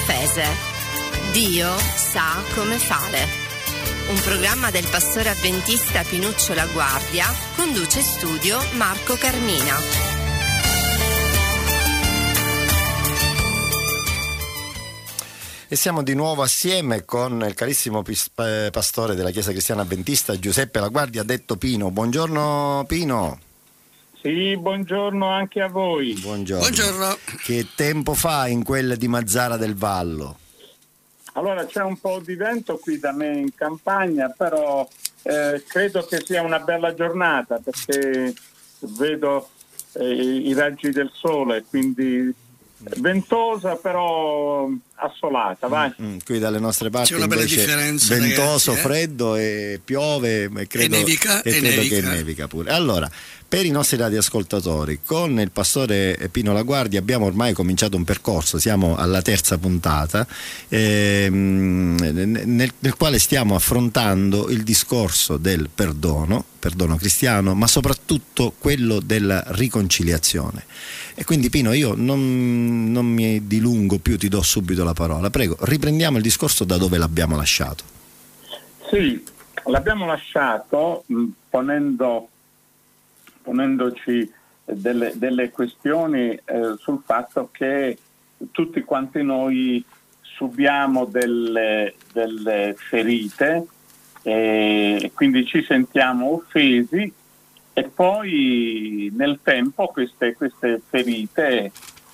offese. 0.00 0.44
Dio 1.32 1.76
sa 1.94 2.42
come 2.54 2.78
fare. 2.78 3.48
Un 4.08 4.20
programma 4.22 4.70
del 4.70 4.86
pastore 4.90 5.28
avventista 5.28 6.02
Pinuccio 6.02 6.54
La 6.54 6.66
Guardia 6.66 7.26
conduce 7.54 8.00
studio 8.00 8.58
Marco 8.76 9.14
Carmina. 9.16 10.08
E 15.68 15.76
siamo 15.76 16.02
di 16.02 16.14
nuovo 16.14 16.42
assieme 16.42 17.04
con 17.04 17.44
il 17.46 17.54
carissimo 17.54 18.02
eh, 18.02 18.70
pastore 18.72 19.14
della 19.14 19.30
Chiesa 19.30 19.52
Cristiana 19.52 19.82
Avventista 19.82 20.36
Giuseppe 20.36 20.80
La 20.80 20.88
Guardia, 20.88 21.22
detto 21.22 21.56
Pino. 21.56 21.90
Buongiorno 21.90 22.84
Pino. 22.88 23.49
Sì, 24.22 24.54
buongiorno 24.54 25.26
anche 25.26 25.62
a 25.62 25.68
voi. 25.68 26.12
Buongiorno. 26.20 26.62
buongiorno. 26.62 27.16
Che 27.42 27.68
tempo 27.74 28.12
fa 28.12 28.48
in 28.48 28.62
quella 28.62 28.94
di 28.94 29.08
Mazzara 29.08 29.56
del 29.56 29.74
Vallo? 29.74 30.38
Allora 31.34 31.64
c'è 31.64 31.82
un 31.82 31.98
po' 31.98 32.20
di 32.20 32.34
vento 32.34 32.76
qui 32.76 32.98
da 32.98 33.12
me 33.12 33.38
in 33.38 33.54
campagna, 33.54 34.28
però 34.28 34.86
eh, 35.22 35.64
credo 35.66 36.04
che 36.04 36.22
sia 36.22 36.42
una 36.42 36.58
bella 36.58 36.92
giornata 36.92 37.60
perché 37.64 38.34
vedo 38.80 39.48
eh, 39.94 40.12
i 40.12 40.52
raggi 40.52 40.90
del 40.90 41.10
sole, 41.14 41.64
quindi 41.64 42.34
ventosa 42.96 43.76
però 43.76 44.68
assolata, 45.00 45.66
vai. 45.66 45.92
Mm, 46.00 46.06
mm, 46.06 46.16
qui 46.24 46.38
dalle 46.38 46.58
nostre 46.58 46.90
parti 46.90 47.10
C'è 47.10 47.16
una 47.16 47.26
bella 47.26 47.44
differenza, 47.44 48.14
ventoso, 48.14 48.70
ragazzi, 48.70 48.70
eh? 48.70 48.74
freddo 48.76 49.36
e 49.36 49.80
piove 49.84 50.44
e 50.44 50.66
credo, 50.66 50.94
e 50.94 50.98
nevica, 50.98 51.42
e 51.42 51.50
e 51.50 51.58
credo 51.58 51.76
nevica. 51.76 51.94
che 51.94 52.00
nevica 52.02 52.48
pure. 52.48 52.70
Allora, 52.70 53.10
per 53.50 53.66
i 53.66 53.70
nostri 53.70 53.96
radioascoltatori, 53.96 55.00
con 55.04 55.40
il 55.40 55.50
pastore 55.50 56.28
Pino 56.30 56.52
Laguardia 56.52 57.00
abbiamo 57.00 57.26
ormai 57.26 57.52
cominciato 57.52 57.96
un 57.96 58.04
percorso, 58.04 58.60
siamo 58.60 58.94
alla 58.94 59.22
terza 59.22 59.58
puntata, 59.58 60.24
ehm, 60.68 61.96
nel, 61.98 62.72
nel 62.78 62.94
quale 62.96 63.18
stiamo 63.18 63.56
affrontando 63.56 64.48
il 64.50 64.62
discorso 64.62 65.36
del 65.36 65.68
perdono, 65.74 66.44
perdono 66.60 66.94
cristiano, 66.96 67.54
ma 67.54 67.66
soprattutto 67.66 68.54
quello 68.56 69.00
della 69.00 69.42
riconciliazione. 69.48 70.64
E 71.16 71.24
quindi 71.24 71.50
Pino, 71.50 71.72
io 71.72 71.94
non, 71.96 72.92
non 72.92 73.06
mi 73.06 73.46
dilungo 73.46 73.98
più, 73.98 74.16
ti 74.16 74.28
do 74.28 74.42
subito 74.42 74.84
la 74.84 74.89
parola. 74.92 75.30
Prego, 75.30 75.56
riprendiamo 75.60 76.16
il 76.16 76.22
discorso 76.22 76.64
da 76.64 76.76
dove 76.76 76.98
l'abbiamo 76.98 77.36
lasciato. 77.36 77.84
Sì, 78.90 79.22
l'abbiamo 79.66 80.06
lasciato 80.06 81.04
mh, 81.06 81.24
ponendo, 81.48 82.28
ponendoci 83.42 84.32
delle, 84.64 85.12
delle 85.14 85.50
questioni 85.50 86.30
eh, 86.30 86.74
sul 86.78 87.02
fatto 87.04 87.48
che 87.52 87.98
tutti 88.52 88.82
quanti 88.82 89.22
noi 89.22 89.84
subiamo 90.20 91.04
delle, 91.04 91.94
delle 92.12 92.74
ferite 92.76 93.66
e 94.22 95.10
quindi 95.14 95.46
ci 95.46 95.62
sentiamo 95.62 96.34
offesi 96.34 97.12
e 97.72 97.82
poi 97.84 99.10
nel 99.14 99.40
tempo 99.42 99.88
queste, 99.88 100.34
queste 100.34 100.80
ferite, 100.86 101.70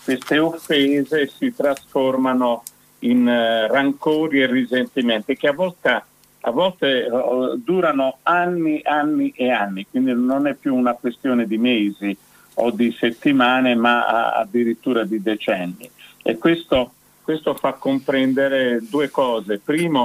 queste 0.06 0.38
offese 0.38 1.26
si 1.26 1.52
trasformano 1.52 2.62
in 3.00 3.26
uh, 3.26 3.72
rancori 3.72 4.40
e 4.40 4.46
risentimenti 4.46 5.36
che 5.36 5.48
a 5.48 5.52
volte, 5.52 6.02
a 6.42 6.50
volte 6.52 7.08
uh, 7.10 7.56
durano 7.56 8.18
anni, 8.22 8.80
anni 8.84 9.32
e 9.34 9.50
anni, 9.50 9.84
quindi 9.90 10.12
non 10.14 10.46
è 10.46 10.54
più 10.54 10.76
una 10.76 10.94
questione 10.94 11.44
di 11.48 11.58
mesi 11.58 12.16
o 12.54 12.70
di 12.70 12.94
settimane, 12.96 13.74
ma 13.74 14.30
addirittura 14.34 15.02
di 15.02 15.20
decenni. 15.20 15.90
E 16.22 16.38
questo, 16.38 16.92
questo 17.22 17.54
fa 17.54 17.72
comprendere 17.72 18.78
due 18.88 19.10
cose. 19.10 19.58
Primo, 19.58 20.04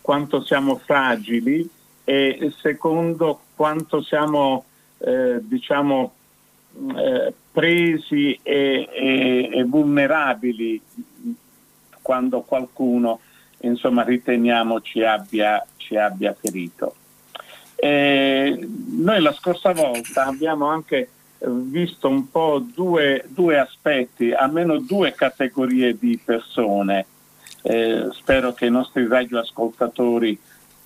quanto 0.00 0.44
siamo 0.44 0.76
fragili 0.76 1.68
e 2.04 2.52
secondo, 2.60 3.40
quanto 3.56 4.02
siamo 4.02 4.66
eh, 4.98 5.40
diciamo, 5.42 6.12
eh, 6.96 7.34
presi 7.52 8.38
e, 8.42 8.88
e, 8.92 9.50
e, 9.52 9.64
vulnerabili 9.64 10.80
quando 12.00 12.40
qualcuno 12.40 13.20
insomma, 13.62 14.02
riteniamo 14.02 14.80
ci 14.80 15.02
abbia, 15.02 15.64
ci 15.76 15.96
abbia 15.96 16.34
ferito. 16.38 16.94
E 17.74 18.68
noi 18.90 19.20
la 19.20 19.32
scorsa 19.32 19.72
volta 19.72 20.26
abbiamo 20.26 20.66
anche 20.66 21.08
visto 21.44 22.08
un 22.08 22.30
po' 22.30 22.64
due, 22.64 23.24
due 23.28 23.58
aspetti, 23.58 24.32
almeno 24.32 24.78
due 24.78 25.12
categorie 25.12 25.96
di 25.98 26.18
persone. 26.22 27.06
Eh, 27.62 28.08
spero 28.12 28.52
che 28.52 28.66
i 28.66 28.70
nostri 28.70 29.06
radioascoltatori 29.06 30.38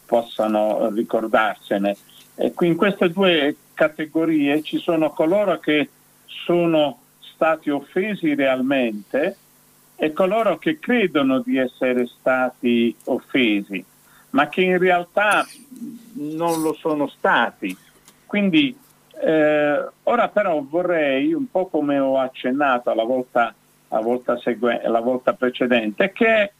possano 0.06 0.88
ricordarsene. 0.90 1.96
E 2.36 2.52
qui 2.52 2.68
in 2.68 2.76
queste 2.76 3.10
due 3.10 3.56
categorie 3.72 4.62
ci 4.62 4.78
sono 4.78 5.10
coloro 5.10 5.58
che 5.58 5.88
sono 6.26 7.00
stati 7.18 7.70
offesi 7.70 8.34
realmente 8.34 9.36
e 9.96 10.12
coloro 10.12 10.58
che 10.58 10.78
credono 10.78 11.40
di 11.40 11.56
essere 11.56 12.06
stati 12.06 12.94
offesi, 13.04 13.82
ma 14.30 14.48
che 14.48 14.60
in 14.60 14.78
realtà 14.78 15.46
non 16.14 16.60
lo 16.60 16.74
sono 16.74 17.08
stati. 17.08 17.74
Quindi 18.26 18.76
eh, 19.22 19.88
ora 20.02 20.28
però 20.28 20.62
vorrei, 20.62 21.32
un 21.32 21.50
po' 21.50 21.66
come 21.66 21.98
ho 21.98 22.18
accennato 22.18 22.92
la 22.92 23.04
volta, 23.04 23.54
la 23.88 24.00
volta, 24.00 24.36
segue- 24.38 24.82
la 24.84 25.00
volta 25.00 25.32
precedente, 25.32 26.12
che 26.12 26.52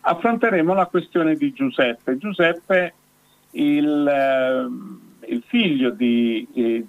affronteremo 0.00 0.74
la 0.74 0.86
questione 0.86 1.34
di 1.34 1.52
Giuseppe. 1.52 2.18
Giuseppe, 2.18 2.94
il, 3.52 4.06
eh, 4.06 5.03
il 5.28 5.42
figlio 5.46 5.90
di, 5.90 6.46
eh, 6.54 6.86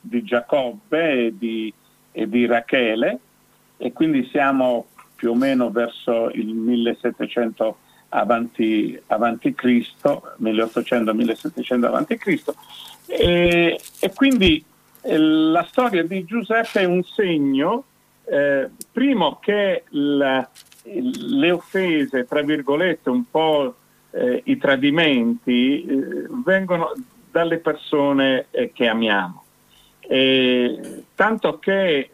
di 0.00 0.22
Giacobbe 0.22 1.26
e 1.26 1.34
di, 1.36 1.72
e 2.12 2.28
di 2.28 2.46
Rachele, 2.46 3.18
e 3.76 3.92
quindi 3.92 4.26
siamo 4.30 4.86
più 5.14 5.30
o 5.30 5.34
meno 5.34 5.70
verso 5.70 6.30
il 6.30 6.48
1700 6.48 7.78
avanti, 8.10 9.00
avanti 9.06 9.54
Cristo, 9.54 10.34
1800-1700 10.42 11.84
avanti 11.84 12.16
Cristo, 12.16 12.54
e, 13.06 13.80
e 14.00 14.12
quindi 14.14 14.64
eh, 15.02 15.18
la 15.18 15.64
storia 15.64 16.04
di 16.04 16.24
Giuseppe 16.24 16.80
è 16.80 16.84
un 16.84 17.02
segno, 17.02 17.84
eh, 18.24 18.70
primo 18.92 19.38
che 19.40 19.84
la, 19.90 20.48
le 20.84 21.50
offese, 21.50 22.26
tra 22.26 22.42
virgolette, 22.42 23.10
un 23.10 23.24
po' 23.30 23.74
eh, 24.10 24.42
i 24.44 24.56
tradimenti, 24.56 25.84
eh, 25.84 26.26
vengono 26.44 26.92
dalle 27.36 27.58
persone 27.58 28.46
eh, 28.50 28.72
che 28.72 28.86
amiamo. 28.86 29.44
tanto 31.14 31.58
che 31.58 32.10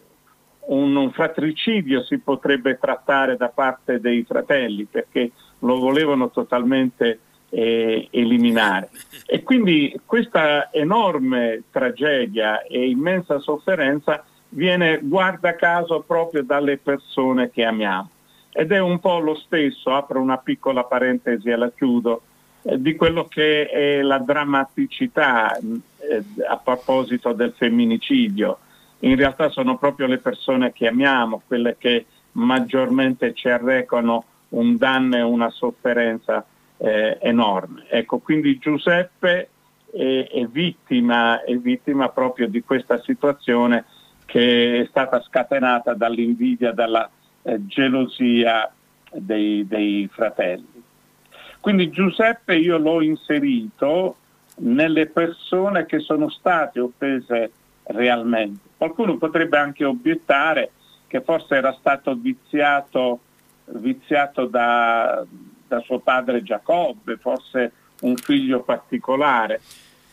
un, 0.67 0.97
un, 0.97 1.13
fratricidio 1.13 2.03
si 2.03 2.19
potrebbe 2.19 2.77
trattare 2.81 3.37
da 3.37 3.49
parte 3.49 4.01
dei 4.01 4.25
fratelli 4.25 4.85
perché 4.85 5.31
lo 5.61 5.79
volevano 5.79 6.31
totalmente 6.31 7.21
eh, 7.51 8.09
eliminare. 8.11 8.91
E 9.25 9.45
quindi 9.45 9.97
questa 10.05 10.73
enorme 10.73 11.63
tragedia 11.71 12.63
e 12.63 12.89
immensa 12.89 13.39
sofferenza 13.39 14.25
viene 14.49 14.99
guarda 15.03 15.55
caso 15.55 16.01
proprio 16.05 16.43
dalle 16.43 16.79
persone 16.79 17.49
che 17.51 17.65
amiamo 17.65 18.11
ed 18.51 18.73
è 18.73 18.81
un 18.81 18.99
po' 18.99 19.21
lo 19.21 19.37
stesso, 19.37 19.95
apro 19.95 20.21
una 20.21 20.39
piccola 20.39 20.83
parentesi 20.83 21.49
e 21.49 21.57
la 21.57 21.71
chiudo, 21.71 22.23
di 22.63 22.95
quello 22.95 23.27
che 23.27 23.69
è 23.69 24.03
la 24.03 24.19
drammaticità 24.19 25.57
eh, 25.57 26.25
a 26.49 26.57
proposito 26.59 27.33
del 27.33 27.53
femminicidio. 27.57 28.59
In 29.01 29.17
realtà 29.17 29.49
sono 29.49 29.77
proprio 29.79 30.07
le 30.07 30.19
persone 30.19 30.73
che 30.73 30.87
amiamo, 30.87 31.43
quelle 31.47 31.77
che 31.77 32.07
maggiormente 32.33 33.35
ci 33.35 33.49
arrecano 33.49 34.25
un 34.51 34.77
danno 34.77 35.17
e 35.17 35.23
una 35.23 35.51
sofferenza 35.51 36.45
eh, 36.79 37.19
enorme. 37.21 37.87
Ecco, 37.89 38.19
quindi 38.19 38.59
Giuseppe 38.59 39.49
è, 39.93 40.29
è, 40.31 40.47
vittima, 40.47 41.43
è 41.43 41.57
vittima 41.57 42.09
proprio 42.11 42.49
di 42.49 42.63
questa 42.63 43.01
situazione 43.03 43.85
che 44.25 44.81
è 44.81 44.87
stata 44.87 45.21
scatenata 45.21 45.95
dall'invidia, 45.95 46.73
dalla 46.73 47.11
eh, 47.43 47.67
gelosia 47.67 48.73
dei, 49.11 49.67
dei 49.67 50.09
fratelli. 50.11 50.72
Quindi 51.63 51.91
Giuseppe 51.91 52.57
io 52.57 52.77
l'ho 52.77 53.01
inserito 53.01 54.17
nelle 54.57 55.07
persone 55.07 55.87
che 55.87 56.01
sono 56.01 56.29
state 56.29 56.81
offese 56.81 57.53
realmente. 57.85 58.71
Qualcuno 58.77 59.17
potrebbe 59.17 59.59
anche 59.59 59.85
obiettare 59.85 60.73
che 61.07 61.21
forse 61.21 61.55
era 61.55 61.73
stato 61.79 62.17
viziato, 62.17 63.21
viziato 63.67 64.47
da, 64.47 65.25
da 65.69 65.79
suo 65.79 66.01
padre 66.01 66.43
Giacobbe, 66.43 67.17
forse 67.19 67.71
un 68.01 68.17
figlio 68.17 68.63
particolare. 68.63 69.61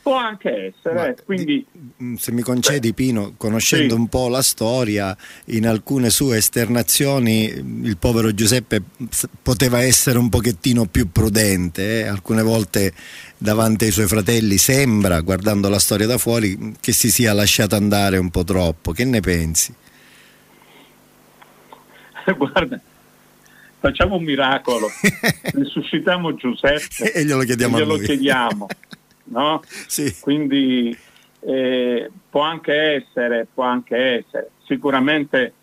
Può 0.10 0.18
anche 0.18 0.74
essere, 0.74 0.96
Ma, 0.96 1.24
quindi... 1.24 1.64
Mm, 2.02 2.16
se 2.16 2.32
mi 2.32 2.42
concedi 2.42 2.96
Pino, 2.96 3.36
conoscendo 3.38 3.94
sì. 3.94 4.00
un 4.00 4.08
po' 4.08 4.28
la 4.28 4.42
storia, 4.42 5.16
in 5.50 5.68
alcune 5.68 6.10
sue 6.10 6.38
esternazioni 6.38 7.44
il 7.44 7.96
povero 8.00 8.34
Giuseppe 8.34 8.82
poteva 9.44 9.84
essere 9.84 10.18
un 10.18 10.30
pochettino 10.30 10.88
più 10.88 11.12
prudente, 11.12 12.00
eh? 12.00 12.08
alcune 12.08 12.42
volte 12.42 12.92
davanti 13.38 13.86
ai 13.86 13.92
suoi 13.92 14.08
fratelli 14.08 14.58
sembra, 14.58 15.20
guardando 15.22 15.70
la 15.70 15.78
storia 15.78 16.08
da 16.08 16.18
fuori, 16.18 16.74
che 16.80 16.92
si 16.92 17.12
sia 17.12 17.32
lasciato 17.32 17.76
andare 17.76 18.18
un 18.18 18.32
po' 18.32 18.44
troppo. 18.44 18.94
Che 18.94 19.06
ne 19.06 19.20
pensi? 19.20 19.72
Guarda, 22.36 22.82
facciamo 23.78 24.16
un 24.16 24.24
miracolo, 24.24 24.88
risuscitiamo 25.54 26.34
Giuseppe 26.34 27.14
e 27.14 27.24
glielo 27.24 27.44
chiediamo. 27.44 27.78
E 27.78 27.80
glielo 27.80 27.98
chiediamo 27.98 28.68
no? 29.30 29.62
Sì. 29.88 30.16
Quindi 30.20 30.96
eh, 31.42 32.12
può 32.30 32.42
anche 32.42 32.74
essere, 32.74 33.48
può 33.52 33.64
anche 33.64 33.96
essere. 33.96 34.52
Sicuramente 34.66 35.54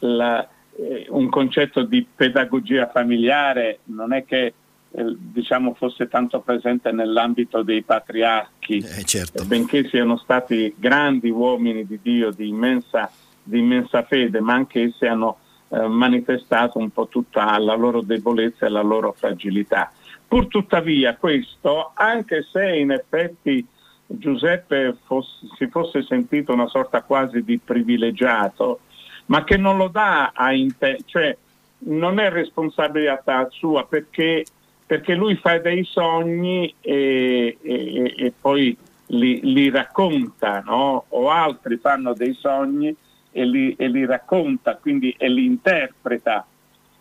la, 0.00 0.46
eh, 0.76 1.06
un 1.10 1.28
concetto 1.28 1.82
di 1.82 2.06
pedagogia 2.14 2.88
familiare 2.88 3.80
non 3.84 4.12
è 4.12 4.24
che 4.24 4.54
eh, 4.90 5.04
diciamo 5.16 5.74
fosse 5.74 6.08
tanto 6.08 6.40
presente 6.40 6.92
nell'ambito 6.92 7.62
dei 7.62 7.82
patriarchi, 7.82 8.78
eh, 8.78 9.04
certo. 9.04 9.44
benché 9.44 9.86
siano 9.88 10.16
stati 10.16 10.74
grandi 10.78 11.28
uomini 11.30 11.86
di 11.86 11.98
Dio 12.00 12.30
di 12.30 12.48
immensa, 12.48 13.10
di 13.42 13.58
immensa 13.58 14.02
fede, 14.04 14.40
ma 14.40 14.54
anche 14.54 14.84
essi 14.84 15.04
hanno 15.06 15.38
eh, 15.68 15.86
manifestato 15.86 16.78
un 16.78 16.90
po' 16.90 17.08
tutta 17.08 17.58
la 17.58 17.74
loro 17.74 18.00
debolezza 18.00 18.64
e 18.64 18.70
la 18.70 18.80
loro 18.80 19.12
fragilità. 19.16 19.92
Pur 20.28 20.46
tuttavia 20.48 21.16
questo, 21.16 21.92
anche 21.94 22.46
se 22.50 22.76
in 22.76 22.90
effetti 22.90 23.66
Giuseppe 24.06 24.96
fosse, 25.04 25.46
si 25.56 25.66
fosse 25.68 26.02
sentito 26.02 26.52
una 26.52 26.66
sorta 26.66 27.02
quasi 27.02 27.42
di 27.42 27.58
privilegiato, 27.58 28.80
ma 29.26 29.42
che 29.44 29.56
non 29.56 29.78
lo 29.78 29.88
dà 29.88 30.32
a 30.34 30.52
inte- 30.52 31.00
cioè 31.06 31.36
non 31.80 32.18
è 32.18 32.30
responsabilità 32.30 33.48
sua 33.50 33.86
perché, 33.86 34.44
perché 34.84 35.14
lui 35.14 35.36
fa 35.36 35.58
dei 35.58 35.84
sogni 35.84 36.74
e, 36.80 37.56
e, 37.62 38.14
e 38.16 38.32
poi 38.38 38.76
li, 39.08 39.40
li 39.42 39.70
racconta, 39.70 40.60
no? 40.60 41.04
o 41.08 41.30
altri 41.30 41.76
fanno 41.76 42.14
dei 42.14 42.34
sogni 42.34 42.94
e 43.30 43.44
li, 43.44 43.74
e 43.78 43.88
li 43.88 44.04
racconta, 44.04 44.76
quindi 44.76 45.14
e 45.16 45.28
li 45.28 45.44
interpreta 45.44 46.46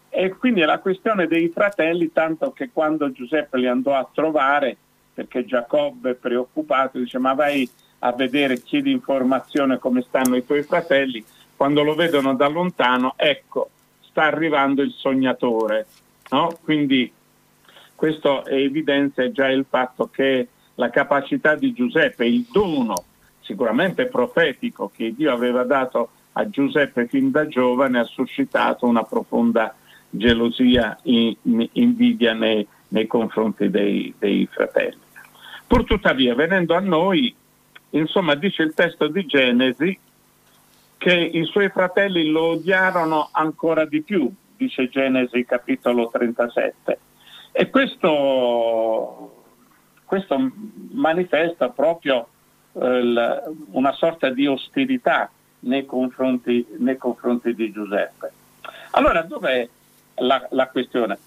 e 0.10 0.30
quindi 0.36 0.62
è 0.62 0.66
la 0.66 0.80
questione 0.80 1.28
dei 1.28 1.50
fratelli, 1.50 2.12
tanto 2.12 2.52
che 2.52 2.70
quando 2.72 3.12
Giuseppe 3.12 3.58
li 3.58 3.68
andò 3.68 3.94
a 3.94 4.08
trovare, 4.12 4.76
perché 5.14 5.46
Giacobbe 5.46 6.16
preoccupato, 6.16 6.98
dice 6.98 7.18
ma 7.18 7.34
vai 7.34 7.70
a 8.00 8.12
vedere, 8.14 8.62
chiedi 8.62 8.92
informazione 8.92 9.80
come 9.80 10.02
stanno 10.02 10.36
i 10.36 10.46
tuoi 10.46 10.64
fratelli, 10.64 11.24
quando 11.56 11.82
lo 11.84 11.96
vedono 11.96 12.36
da 12.36 12.48
lontano, 12.48 13.14
ecco, 13.16 13.70
sta 14.02 14.24
arrivando 14.24 14.82
il 14.82 14.92
sognatore. 14.92 15.88
No? 16.30 16.58
Quindi 16.64 17.12
questo 17.96 18.46
evidenzia 18.46 19.32
già 19.32 19.48
il 19.48 19.66
fatto 19.68 20.10
che 20.10 20.48
la 20.76 20.90
capacità 20.90 21.56
di 21.56 21.74
Giuseppe, 21.74 22.26
il 22.26 22.46
dono 22.52 23.04
sicuramente 23.42 24.06
profetico 24.06 24.92
che 24.96 25.14
Dio 25.16 25.32
aveva 25.32 25.64
dato 25.64 26.10
a 26.34 26.48
Giuseppe 26.50 27.08
fin 27.08 27.32
da 27.32 27.48
giovane, 27.48 28.00
ha 28.00 28.04
suscitato 28.04 28.86
una 28.86 29.04
profonda 29.04 29.76
gelosia 30.10 30.98
invidia 31.04 32.34
nei, 32.34 32.68
nei 32.90 33.08
confronti 33.08 33.70
dei, 33.70 34.14
dei, 34.18 34.48
fratelli. 34.52 35.00
Purtuttavia, 35.68 36.36
venendo 36.36 36.76
a 36.76 36.80
noi, 36.80 37.34
insomma, 37.92 38.36
dice 38.36 38.64
il 38.64 38.74
testo 38.74 39.08
di 39.08 39.26
Genesi 39.26 40.00
che 40.98 41.14
i 41.14 41.44
suoi 41.46 41.70
fratelli 41.70 42.28
lo 42.28 42.52
odiarono 42.52 43.30
ancora 43.32 43.86
di 43.86 44.02
più, 44.02 44.32
dice 44.56 44.90
Genesi 44.90 45.46
capitolo 45.46 46.10
37. 46.10 47.00
E 47.52 47.70
questo, 47.70 49.44
questo 50.06 50.52
manifesta 50.92 51.70
proprio 51.70 52.28
eh, 52.74 53.42
una 53.72 53.92
sorta 53.94 54.30
di 54.30 54.48
ostilità 54.48 55.30
nei 55.60 55.86
confronti, 55.86 56.66
nei 56.78 56.98
confronti 56.98 57.54
di 57.54 57.72
Giuseppe. 57.72 58.32
Allora, 58.92 59.22
dov'è 59.22 59.68
la, 60.18 60.48
la 60.52 60.68
questione. 60.68 61.18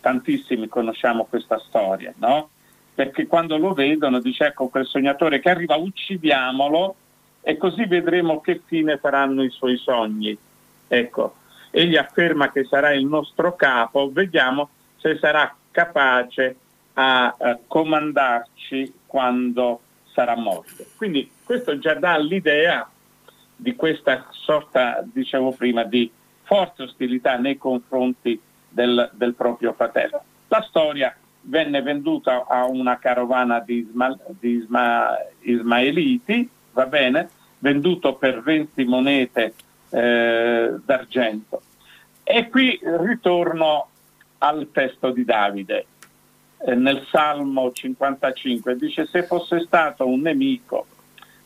Tantissimi 0.00 0.68
conosciamo 0.68 1.24
questa 1.24 1.58
storia, 1.58 2.12
no? 2.16 2.50
Perché 2.94 3.26
quando 3.26 3.56
lo 3.56 3.72
vedono 3.72 4.20
dice 4.20 4.46
ecco 4.46 4.68
quel 4.68 4.86
sognatore 4.86 5.40
che 5.40 5.50
arriva, 5.50 5.76
uccidiamolo 5.76 6.94
e 7.40 7.56
così 7.56 7.86
vedremo 7.86 8.40
che 8.40 8.60
fine 8.64 8.98
faranno 8.98 9.42
i 9.42 9.50
suoi 9.50 9.76
sogni. 9.76 10.36
Ecco, 10.88 11.36
egli 11.70 11.96
afferma 11.96 12.50
che 12.50 12.64
sarà 12.64 12.92
il 12.92 13.06
nostro 13.06 13.56
capo, 13.56 14.10
vediamo 14.12 14.68
se 14.98 15.16
sarà 15.18 15.54
capace 15.70 16.56
a, 16.94 17.34
a 17.38 17.58
comandarci 17.66 18.92
quando 19.06 19.80
sarà 20.12 20.36
morto. 20.36 20.84
Quindi 20.96 21.30
questo 21.42 21.78
già 21.78 21.94
dà 21.94 22.18
l'idea 22.18 22.88
di 23.56 23.74
questa 23.74 24.26
sorta, 24.30 25.02
dicevo 25.02 25.52
prima, 25.52 25.84
di 25.84 26.10
forte 26.42 26.82
ostilità 26.82 27.36
nei 27.36 27.58
confronti 27.58 28.40
del, 28.68 29.10
del 29.14 29.34
proprio 29.34 29.72
fratello. 29.72 30.22
La 30.48 30.62
storia 30.68 31.14
venne 31.42 31.82
venduta 31.82 32.46
a 32.46 32.66
una 32.66 32.98
carovana 32.98 33.60
di, 33.60 33.78
Isma, 33.78 34.16
di 34.38 34.56
Isma, 34.56 35.16
Ismaeliti, 35.40 36.48
va 36.72 36.86
bene, 36.86 37.28
venduto 37.58 38.14
per 38.14 38.42
20 38.42 38.84
monete 38.84 39.54
eh, 39.90 40.74
d'argento. 40.84 41.62
E 42.22 42.48
qui 42.48 42.78
ritorno 42.82 43.88
al 44.38 44.68
testo 44.72 45.10
di 45.10 45.24
Davide. 45.24 45.86
Eh, 46.64 46.74
nel 46.74 47.04
Salmo 47.10 47.72
55 47.72 48.76
dice 48.76 49.06
se 49.06 49.24
fosse 49.24 49.60
stato 49.60 50.06
un 50.06 50.20
nemico, 50.20 50.86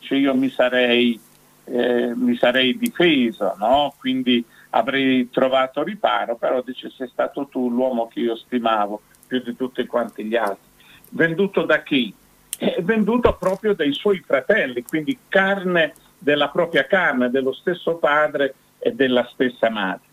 cioè 0.01 0.19
io 0.19 0.35
mi 0.35 0.51
sarei, 0.51 1.19
eh, 1.65 2.15
mi 2.15 2.37
sarei 2.37 2.77
difeso, 2.77 3.55
no? 3.59 3.95
quindi 3.99 4.45
avrei 4.77 5.31
trovato 5.31 5.83
riparo, 5.83 6.37
però 6.37 6.61
dice 6.63 6.91
sei 6.91 7.09
stato 7.09 7.47
tu 7.47 7.71
l'uomo 7.71 8.09
che 8.09 8.21
io 8.21 8.37
stimavo 8.37 9.01
più 9.27 9.43
di 9.43 9.57
tutti 9.57 9.85
quanti 9.87 10.25
gli 10.25 10.37
altri. 10.37 10.65
Venduto 11.11 11.63
da 11.63 11.83
chi? 11.83 12.15
È 12.59 12.83
venduto 12.83 13.35
proprio 13.37 13.75
dai 13.75 13.93
suoi 13.93 14.23
fratelli, 14.25 14.83
quindi 14.83 15.19
carne 15.29 15.95
della 16.19 16.49
propria 16.49 16.85
carne, 16.87 17.31
dello 17.31 17.53
stesso 17.53 17.97
padre 17.97 18.55
e 18.79 18.93
della 18.93 19.27
stessa 19.33 19.71
madre. 19.71 20.05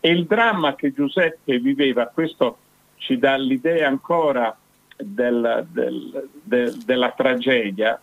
E 0.00 0.10
il 0.10 0.24
dramma 0.24 0.74
che 0.74 0.92
Giuseppe 0.92 1.58
viveva, 1.58 2.06
questo 2.06 2.58
ci 2.96 3.18
dà 3.18 3.36
l'idea 3.36 3.88
ancora 3.88 4.56
del, 4.96 5.66
del, 5.70 6.28
del, 6.42 6.76
della 6.84 7.10
tragedia. 7.10 8.00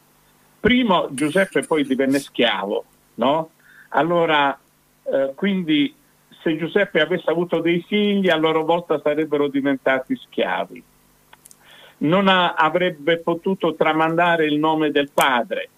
Primo 0.60 1.08
Giuseppe 1.12 1.62
poi 1.62 1.84
divenne 1.86 2.20
schiavo, 2.20 2.86
no? 3.16 3.50
Allora 3.90 4.58
eh, 5.06 5.34
quindi 5.36 5.94
se 6.42 6.58
Giuseppe 6.58 7.02
avesse 7.02 7.30
avuto 7.30 7.60
dei 7.60 7.84
figli 7.88 8.30
a 8.30 8.36
loro 8.36 8.64
volta 8.64 9.00
sarebbero 9.02 9.48
diventati 9.48 10.16
schiavi. 10.16 10.84
Non 11.98 12.28
ha, 12.28 12.54
avrebbe 12.54 13.18
potuto 13.18 13.76
tramandare 13.76 14.46
il 14.46 14.58
nome 14.58 14.92
del 14.92 15.10
padre, 15.12 15.70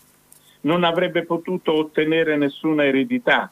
non 0.61 0.83
avrebbe 0.83 1.23
potuto 1.23 1.73
ottenere 1.73 2.35
nessuna 2.35 2.85
eredità. 2.85 3.51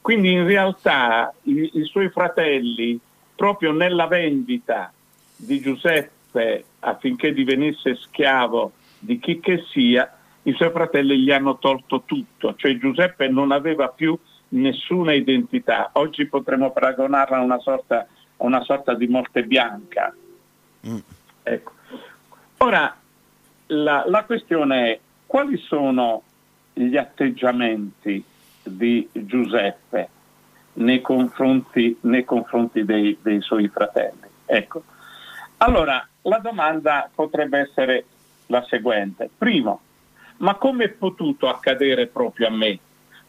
Quindi 0.00 0.32
in 0.32 0.46
realtà 0.46 1.32
i, 1.42 1.70
i 1.74 1.84
suoi 1.84 2.08
fratelli, 2.10 2.98
proprio 3.34 3.72
nella 3.72 4.06
vendita 4.06 4.92
di 5.36 5.60
Giuseppe 5.60 6.64
affinché 6.80 7.32
divenisse 7.32 7.96
schiavo 7.96 8.72
di 8.98 9.18
chi 9.18 9.40
che 9.40 9.64
sia, 9.70 10.14
i 10.42 10.52
suoi 10.52 10.70
fratelli 10.70 11.18
gli 11.18 11.30
hanno 11.30 11.58
tolto 11.58 12.02
tutto, 12.04 12.54
cioè 12.56 12.76
Giuseppe 12.76 13.28
non 13.28 13.50
aveva 13.50 13.88
più 13.88 14.18
nessuna 14.50 15.12
identità. 15.12 15.90
Oggi 15.94 16.26
potremmo 16.26 16.70
paragonarla 16.70 17.36
a 17.36 17.42
una 17.42 17.58
sorta, 17.58 18.00
a 18.00 18.44
una 18.44 18.62
sorta 18.62 18.94
di 18.94 19.06
morte 19.06 19.44
bianca. 19.44 20.14
Mm. 20.86 20.98
Ecco. 21.42 21.72
Ora, 22.58 22.96
la, 23.66 24.04
la, 24.06 24.24
questione 24.24 24.92
è 24.92 25.00
quali 25.26 25.56
sono 25.58 26.22
gli 26.72 26.96
atteggiamenti 26.96 28.22
di 28.62 29.08
Giuseppe 29.12 30.08
nei 30.74 31.00
confronti, 31.00 31.96
nei 32.02 32.24
confronti 32.24 32.84
dei, 32.84 33.16
dei 33.20 33.40
suoi 33.40 33.68
fratelli? 33.68 34.28
Ecco. 34.46 34.82
Allora, 35.58 36.06
la 36.22 36.38
domanda 36.38 37.08
potrebbe 37.14 37.58
essere 37.60 38.04
la 38.46 38.64
seguente. 38.68 39.30
Primo, 39.36 39.80
ma 40.38 40.54
come 40.54 40.84
è 40.84 40.88
potuto 40.88 41.48
accadere 41.48 42.06
proprio 42.06 42.48
a 42.48 42.50
me? 42.50 42.78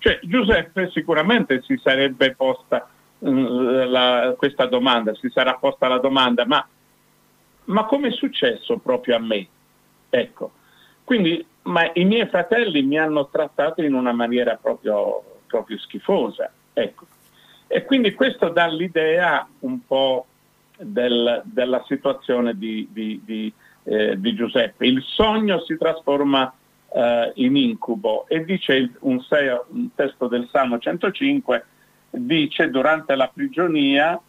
Cioè, 0.01 0.19
Giuseppe 0.23 0.89
sicuramente 0.89 1.61
si 1.61 1.79
sarebbe 1.81 2.33
posta 2.33 2.89
uh, 3.19 3.29
la, 3.29 4.33
questa 4.35 4.65
domanda, 4.65 5.13
si 5.13 5.29
sarà 5.29 5.53
posta 5.53 5.87
la 5.87 5.99
domanda, 5.99 6.43
ma, 6.47 6.67
ma 7.65 7.85
come 7.85 8.07
è 8.07 8.11
successo 8.11 8.79
proprio 8.79 9.17
a 9.17 9.19
me? 9.19 9.47
Ecco, 10.09 10.53
quindi 11.03 11.45
ma 11.63 11.87
i 11.93 12.05
miei 12.05 12.25
fratelli 12.27 12.81
mi 12.81 12.97
hanno 12.97 13.27
trattato 13.29 13.83
in 13.83 13.93
una 13.93 14.11
maniera 14.11 14.55
proprio, 14.55 15.23
proprio 15.45 15.77
schifosa. 15.77 16.51
Ecco. 16.73 17.05
E 17.67 17.85
quindi 17.85 18.13
questo 18.13 18.49
dà 18.49 18.65
l'idea 18.65 19.47
un 19.59 19.85
po' 19.85 20.25
del, 20.77 21.43
della 21.45 21.83
situazione 21.87 22.57
di, 22.57 22.87
di, 22.91 23.21
di, 23.23 23.53
eh, 23.83 24.19
di, 24.19 24.33
Giuseppe. 24.33 24.87
Il 24.87 25.03
sogno 25.03 25.61
si 25.61 25.77
trasforma 25.77 26.51
eh, 26.93 27.31
in 27.35 27.55
incubo 27.55 28.27
e 28.27 28.43
dice 28.43 28.91
un, 28.99 29.23
un 29.29 29.89
testo 29.95 30.27
del 30.27 30.47
Salmo 30.51 30.77
105, 30.77 31.65
dice 32.09 32.69
durante 32.69 33.15
la 33.15 33.29
prigionia 33.33 34.19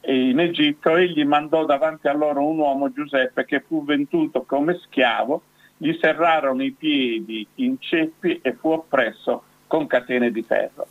in 0.00 0.38
Egitto 0.38 0.96
egli 0.96 1.24
mandò 1.24 1.64
davanti 1.64 2.08
a 2.08 2.12
loro 2.12 2.46
un 2.46 2.58
uomo 2.58 2.92
Giuseppe 2.92 3.44
che 3.44 3.64
fu 3.66 3.84
venduto 3.84 4.42
come 4.42 4.78
schiavo, 4.82 5.42
gli 5.76 5.96
serrarono 6.00 6.62
i 6.62 6.72
piedi 6.72 7.46
in 7.56 7.76
ceppi 7.78 8.40
e 8.42 8.54
fu 8.54 8.70
oppresso 8.70 9.42
con 9.66 9.86
catene 9.86 10.30
di 10.30 10.42
ferro. 10.42 10.86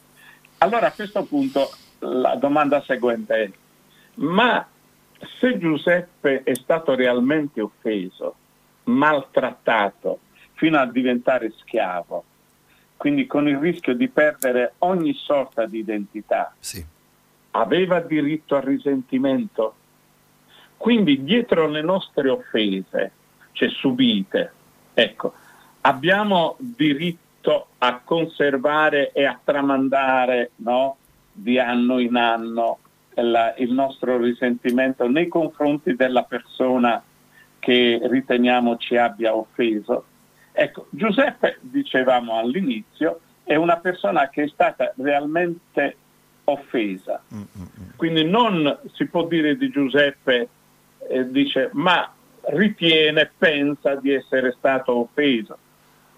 Allora 0.59 0.87
a 0.87 0.91
questo 0.91 1.23
punto 1.23 1.69
la 1.99 2.35
domanda 2.35 2.81
seguente 2.81 3.33
è, 3.35 3.51
ma 4.15 4.67
se 5.39 5.57
Giuseppe 5.57 6.43
è 6.43 6.53
stato 6.53 6.93
realmente 6.93 7.61
offeso, 7.61 8.35
maltrattato, 8.83 10.19
fino 10.57 10.79
a 10.79 10.85
diventare 10.85 11.53
schiavo, 11.55 12.23
quindi 12.97 13.27
con 13.27 13.47
il 13.47 13.57
rischio 13.57 13.93
di 13.95 14.09
perdere 14.09 14.73
ogni 14.79 15.13
sorta 15.13 15.65
di 15.65 15.77
identità, 15.77 16.53
sì. 16.59 16.83
aveva 17.51 17.99
diritto 17.99 18.55
al 18.55 18.63
risentimento? 18.63 19.75
Quindi 20.75 21.23
dietro 21.23 21.67
le 21.67 21.81
nostre 21.81 22.29
offese, 22.29 23.11
cioè 23.51 23.69
subite, 23.69 24.51
ecco, 24.93 25.33
abbiamo 25.81 26.55
diritto 26.57 27.67
a 27.77 28.01
conservare 28.03 29.11
e 29.11 29.25
a 29.25 29.39
tramandare 29.41 30.51
no, 30.57 30.97
di 31.31 31.59
anno 31.59 31.99
in 31.99 32.15
anno 32.15 32.79
la, 33.13 33.53
il 33.57 33.71
nostro 33.71 34.17
risentimento 34.17 35.07
nei 35.07 35.27
confronti 35.27 35.95
della 35.95 36.23
persona 36.23 37.01
che 37.59 37.99
riteniamo 38.03 38.77
ci 38.77 38.97
abbia 38.97 39.35
offeso. 39.35 40.05
Ecco, 40.59 40.87
Giuseppe, 40.89 41.59
dicevamo 41.61 42.39
all'inizio, 42.39 43.19
è 43.43 43.53
una 43.53 43.77
persona 43.77 44.27
che 44.29 44.45
è 44.45 44.47
stata 44.47 44.91
realmente 44.97 45.95
offesa. 46.45 47.21
Quindi 47.95 48.25
non 48.25 48.79
si 48.93 49.05
può 49.05 49.27
dire 49.27 49.55
di 49.55 49.69
Giuseppe, 49.69 50.49
eh, 51.09 51.29
dice, 51.29 51.69
ma 51.73 52.11
ritiene, 52.53 53.29
pensa 53.37 53.93
di 53.97 54.13
essere 54.13 54.55
stato 54.57 54.97
offeso. 54.97 55.59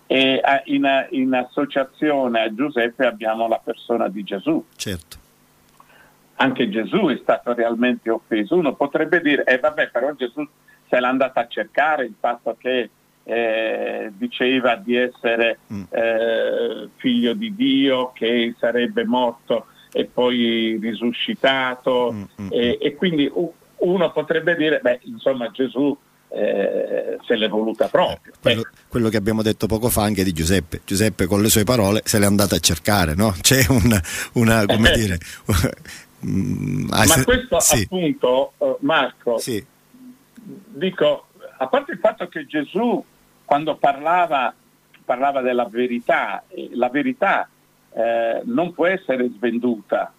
E 0.08 0.42
in, 0.66 0.88
in 1.10 1.34
associazione 1.34 2.42
a 2.42 2.56
Giuseppe 2.56 3.06
abbiamo 3.06 3.46
la 3.50 3.60
persona 3.62 4.08
di 4.08 4.24
Gesù. 4.24 4.66
Certo 4.78 5.18
anche 6.42 6.70
Gesù 6.70 7.08
è 7.08 7.20
stato 7.22 7.54
realmente 7.54 8.10
offeso. 8.10 8.56
Uno 8.56 8.74
potrebbe 8.74 9.20
dire, 9.20 9.44
eh 9.44 9.60
vabbè, 9.60 9.90
però 9.90 10.14
Gesù 10.14 10.48
se 10.88 10.98
l'è 10.98 11.06
andata 11.06 11.42
a 11.42 11.48
cercare 11.48 12.06
il 12.06 12.16
fatto 12.18 12.56
che 12.58 12.90
eh, 13.30 14.12
diceva 14.18 14.76
di 14.76 14.96
essere 14.96 15.60
mm. 15.72 15.84
eh, 15.90 16.90
figlio 16.96 17.34
di 17.34 17.54
Dio, 17.56 18.12
che 18.14 18.56
sarebbe 18.58 19.06
morto 19.06 19.68
e 19.92 20.06
poi 20.06 20.78
risuscitato 20.82 22.12
mm, 22.12 22.24
mm, 22.42 22.48
e, 22.52 22.78
e, 22.80 22.96
quindi 22.96 23.32
uno 23.78 24.12
potrebbe 24.12 24.56
dire, 24.56 24.80
beh, 24.82 25.02
insomma 25.04 25.50
Gesù 25.52 25.96
eh, 26.30 27.18
se 27.26 27.36
l'è 27.36 27.50
voluta 27.50 27.88
proprio. 27.88 28.34
Quello, 28.40 28.64
quello, 28.88 29.10
che 29.10 29.18
abbiamo 29.18 29.42
detto 29.42 29.68
poco 29.68 29.90
fa 29.90 30.04
anche 30.04 30.24
di 30.24 30.34
Giuseppe. 30.34 30.82
Giuseppe 30.86 31.26
con 31.26 31.42
le 31.42 31.50
sue 31.50 31.64
parole 31.64 32.02
se 32.06 32.20
l'è 32.20 32.26
andata 32.26 32.56
a 32.56 32.60
cercare, 32.60 33.16
no? 33.16 33.34
C'è 33.42 33.64
una, 33.70 34.02
una 34.34 34.66
come 34.66 34.92
dire, 34.92 35.18
Mm, 36.26 36.90
Ma 36.90 37.24
questo 37.24 37.62
sì. 37.62 37.84
appunto, 37.84 38.52
uh, 38.58 38.76
Marco, 38.82 39.38
sì. 39.38 39.64
dico, 40.34 41.28
a 41.58 41.68
parte 41.68 41.94
il 41.94 42.00
fatto 42.00 42.28
che 42.28 42.46
Gesù 42.46 43.02
quando 43.50 43.78
parlava, 43.78 44.54
parlava 45.04 45.42
della 45.42 45.66
verità, 45.66 46.44
la 46.74 46.90
verità 46.90 47.50
eh, 47.92 48.42
non 48.44 48.76
può 48.76 48.86
essere 48.86 49.28
svenduta, 49.36 50.14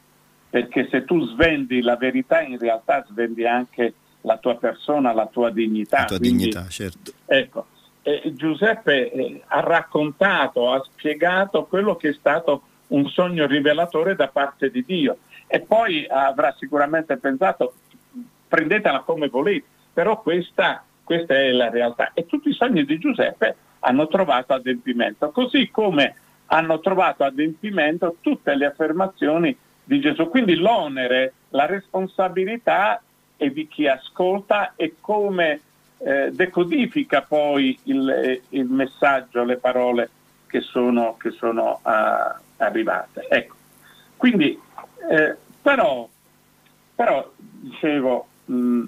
perché 0.50 0.88
se 0.90 1.04
tu 1.04 1.24
svendi 1.26 1.80
la 1.80 1.94
verità 1.94 2.40
in 2.40 2.58
realtà 2.58 3.06
svendi 3.08 3.46
anche 3.46 3.94
la 4.22 4.36
tua 4.38 4.56
persona, 4.56 5.12
la 5.12 5.26
tua 5.26 5.50
dignità. 5.50 5.98
La 5.98 6.04
tua 6.06 6.18
Quindi, 6.18 6.38
dignità, 6.38 6.66
certo. 6.66 7.12
Ecco, 7.24 7.66
eh, 8.02 8.32
Giuseppe 8.34 9.12
eh, 9.12 9.42
ha 9.46 9.60
raccontato, 9.60 10.72
ha 10.72 10.82
spiegato 10.82 11.66
quello 11.66 11.94
che 11.94 12.08
è 12.08 12.14
stato 12.14 12.62
un 12.88 13.06
sogno 13.10 13.46
rivelatore 13.46 14.16
da 14.16 14.26
parte 14.26 14.72
di 14.72 14.84
Dio 14.84 15.18
e 15.46 15.60
poi 15.60 16.04
avrà 16.08 16.52
sicuramente 16.58 17.16
pensato 17.16 17.74
prendetela 18.48 19.02
come 19.02 19.28
volete, 19.28 19.66
però 19.92 20.20
questa, 20.20 20.84
questa 21.10 21.34
è 21.34 21.50
la 21.50 21.68
realtà. 21.68 22.12
E 22.14 22.24
tutti 22.24 22.50
i 22.50 22.54
sogni 22.54 22.84
di 22.84 22.96
Giuseppe 22.96 23.56
hanno 23.80 24.06
trovato 24.06 24.52
adempimento, 24.52 25.32
così 25.32 25.68
come 25.68 26.14
hanno 26.46 26.78
trovato 26.78 27.24
adempimento 27.24 28.18
tutte 28.20 28.54
le 28.54 28.66
affermazioni 28.66 29.56
di 29.82 29.98
Gesù. 29.98 30.28
Quindi 30.28 30.54
l'onere, 30.54 31.32
la 31.48 31.66
responsabilità 31.66 33.02
è 33.36 33.50
di 33.50 33.66
chi 33.66 33.88
ascolta 33.88 34.74
e 34.76 34.94
come 35.00 35.60
eh, 35.98 36.30
decodifica 36.30 37.22
poi 37.22 37.76
il, 37.84 38.42
il, 38.50 38.66
messaggio, 38.66 39.42
le 39.42 39.56
parole 39.56 40.10
che 40.46 40.60
sono, 40.60 41.16
che 41.16 41.32
sono 41.32 41.80
uh, 41.82 42.40
arrivate. 42.58 43.26
Ecco. 43.28 43.56
Quindi 44.16 44.56
eh, 45.10 45.36
però, 45.60 46.08
però, 46.94 47.32
dicevo, 47.34 48.28
mh, 48.44 48.84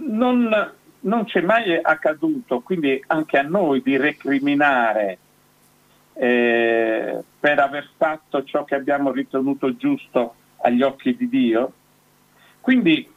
non, 0.00 0.72
non 1.00 1.24
c'è 1.24 1.40
mai 1.40 1.78
accaduto, 1.80 2.60
quindi 2.60 3.02
anche 3.06 3.38
a 3.38 3.42
noi, 3.42 3.82
di 3.82 3.96
recriminare 3.96 5.18
eh, 6.14 7.22
per 7.38 7.58
aver 7.58 7.88
fatto 7.96 8.44
ciò 8.44 8.64
che 8.64 8.74
abbiamo 8.74 9.10
ritenuto 9.10 9.76
giusto 9.76 10.34
agli 10.58 10.82
occhi 10.82 11.16
di 11.16 11.28
Dio. 11.28 11.72
Quindi 12.60 13.08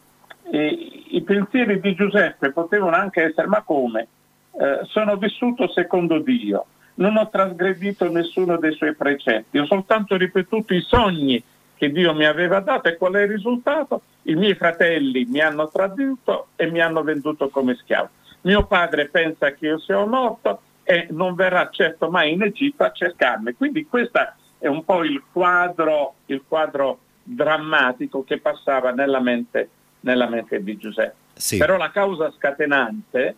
eh, 0.51 1.03
i 1.07 1.21
pensieri 1.21 1.79
di 1.79 1.95
Giuseppe 1.95 2.51
potevano 2.51 2.95
anche 2.95 3.23
essere, 3.23 3.47
ma 3.47 3.61
come? 3.61 4.07
Eh, 4.51 4.81
sono 4.83 5.17
vissuto 5.17 5.67
secondo 5.69 6.19
Dio, 6.19 6.65
non 6.95 7.17
ho 7.17 7.27
trasgredito 7.29 8.09
nessuno 8.09 8.57
dei 8.57 8.73
suoi 8.73 8.95
precetti, 8.95 9.57
ho 9.57 9.65
soltanto 9.65 10.15
ripetuto 10.15 10.73
i 10.73 10.81
sogni 10.81 11.43
che 11.83 11.91
Dio 11.91 12.13
mi 12.13 12.23
aveva 12.23 12.61
dato 12.61 12.87
e 12.87 12.95
qual 12.95 13.15
è 13.15 13.23
il 13.23 13.27
risultato? 13.27 14.03
I 14.21 14.35
miei 14.35 14.55
fratelli 14.55 15.25
mi 15.25 15.41
hanno 15.41 15.67
tradito 15.67 16.47
e 16.55 16.71
mi 16.71 16.79
hanno 16.79 17.03
venduto 17.03 17.49
come 17.49 17.75
schiavo. 17.75 18.07
Mio 18.41 18.65
padre 18.65 19.09
pensa 19.09 19.51
che 19.51 19.65
io 19.65 19.79
sia 19.79 20.01
morto 20.05 20.61
e 20.83 21.07
non 21.09 21.35
verrà 21.35 21.67
certo 21.69 22.09
mai 22.09 22.31
in 22.31 22.41
Egitto 22.41 22.83
a 22.83 22.91
cercarmi. 22.91 23.51
Quindi 23.55 23.85
questo 23.85 24.17
è 24.59 24.67
un 24.67 24.85
po' 24.85 25.03
il 25.03 25.21
quadro, 25.29 26.13
il 26.27 26.41
quadro 26.47 26.99
drammatico 27.21 28.23
che 28.23 28.39
passava 28.39 28.91
nella 28.91 29.19
mente, 29.19 29.67
nella 30.01 30.29
mente 30.29 30.63
di 30.63 30.77
Giuseppe. 30.77 31.15
Sì. 31.33 31.57
Però 31.57 31.75
la 31.75 31.91
causa 31.91 32.31
scatenante 32.31 33.35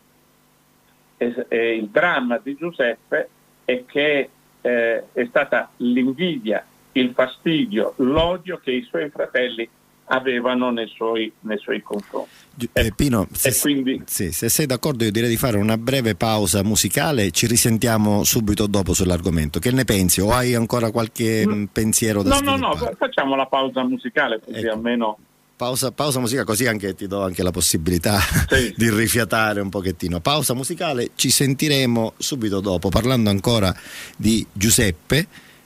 e, 1.18 1.46
e 1.48 1.76
il 1.78 1.88
dramma 1.88 2.38
di 2.38 2.56
Giuseppe 2.56 3.28
è 3.66 3.86
che 3.88 4.30
eh, 4.62 5.04
è 5.14 5.26
stata 5.26 5.72
l'invidia, 5.78 6.64
il 6.96 7.12
fastidio, 7.14 7.94
l'odio 7.98 8.60
che 8.64 8.72
i 8.72 8.86
suoi 8.90 9.10
fratelli 9.10 9.68
avevano 10.08 10.70
nei 10.72 10.88
suoi, 10.88 11.32
nei 11.42 11.58
suoi 11.58 11.82
confronti. 11.82 12.70
Eh, 12.74 12.94
Pino, 12.96 13.28
se, 13.32 13.58
quindi... 13.60 14.04
sì, 14.06 14.32
se, 14.32 14.50
sei 14.50 14.66
d'accordo 14.66 15.04
io 15.04 15.12
direi 15.12 15.30
di 15.30 15.38
fare 15.38 15.58
una 15.58 15.78
breve 15.78 16.16
pausa 16.16 16.64
musicale, 16.64 17.32
ci 17.32 17.48
risentiamo 17.48 18.24
subito 18.24 18.68
dopo 18.68 18.94
sull'argomento. 18.94 19.60
Che 19.60 19.72
ne 19.72 19.84
pensi? 19.84 20.22
O 20.22 20.32
hai 20.32 20.54
ancora 20.54 20.92
qualche 20.92 21.44
no, 21.46 21.56
mm, 21.56 21.64
pensiero 21.66 22.22
da 22.22 22.40
No, 22.40 22.56
no, 22.56 22.56
no, 22.56 22.76
facciamo 22.98 23.36
la 23.36 23.48
pausa 23.48 23.84
musicale 23.84 24.40
così 24.44 24.60
ecco. 24.60 24.74
almeno 24.74 25.18
Pausa, 25.58 25.94
pausa, 25.94 26.20
musica 26.20 26.44
così 26.44 26.68
anche 26.68 26.94
ti 26.96 27.08
do 27.08 27.24
anche 27.24 27.42
la 27.42 27.52
possibilità 27.52 28.20
sì. 28.50 28.74
di 28.76 28.90
rifiatare 28.90 29.62
un 29.62 29.70
pochettino. 29.70 30.20
Pausa 30.20 30.54
musicale, 30.54 31.12
ci 31.16 31.30
sentiremo 31.30 32.16
subito 32.18 32.60
dopo 32.60 32.90
parlando 32.90 33.30
ancora 33.30 33.74
di 34.18 34.46
Giuseppe, 34.52 35.26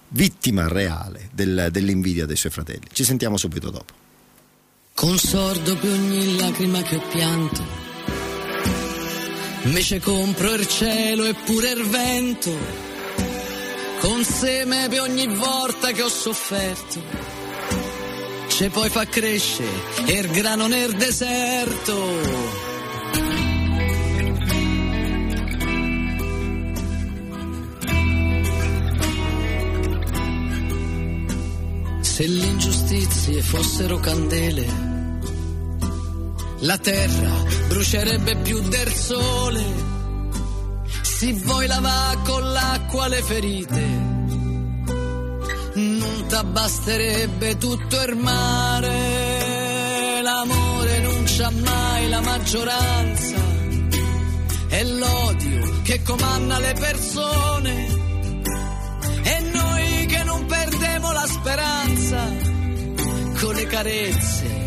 vittima 0.10 0.68
reale 0.68 1.30
del, 1.32 1.70
dell'invidia 1.72 2.26
dei 2.26 2.36
suoi 2.36 2.52
fratelli. 2.52 2.88
Ci 2.92 3.04
sentiamo 3.04 3.38
subito 3.38 3.70
dopo. 3.70 3.94
Consordo 4.94 5.78
per 5.78 5.92
ogni 5.92 6.38
lacrima 6.38 6.82
che 6.82 6.98
ho 6.98 7.02
pianto, 7.10 7.64
invece 9.64 10.00
compro 10.02 10.54
il 10.54 10.68
cielo 10.68 11.24
e 11.26 11.34
pure 11.34 11.72
il 11.72 11.84
vento, 11.86 12.52
con 14.02 14.24
seme 14.26 14.88
per 14.90 15.02
ogni 15.02 15.28
volta 15.28 15.92
che 15.92 16.02
ho 16.02 16.10
sofferto 16.10 17.48
e 18.62 18.70
poi 18.70 18.90
fa 18.90 19.06
crescere 19.06 19.70
il 20.08 20.28
grano 20.32 20.68
nel 20.68 20.94
deserto. 20.94 22.69
Se 32.20 32.28
le 32.28 32.48
ingiustizie 32.48 33.42
fossero 33.42 33.98
candele, 34.00 34.66
la 36.60 36.78
terra 36.78 37.32
brucierebbe 37.70 38.36
più 38.40 38.60
del 38.60 38.92
sole. 38.92 39.64
Si 41.02 41.32
vuoi 41.32 41.66
lavare 41.68 42.20
con 42.26 42.52
l'acqua 42.52 43.08
le 43.08 43.24
ferite, 43.24 43.80
non 45.76 46.26
t'abbasterebbe 46.28 47.58
tutto 47.58 48.02
il 48.02 48.18
mare. 48.18 48.92
L'amore 50.22 51.00
non 51.00 51.24
c'ha 51.26 51.52
mai 51.52 52.10
la 52.10 52.20
maggioranza, 52.20 53.36
è 54.68 54.84
l'odio 54.84 55.82
che 55.84 56.02
comanda 56.04 56.60
le 56.60 56.74
persone 56.78 58.00
la 60.59 60.59
speranza 61.30 62.22
con 63.40 63.54
le 63.54 63.68
carezze, 63.68 64.66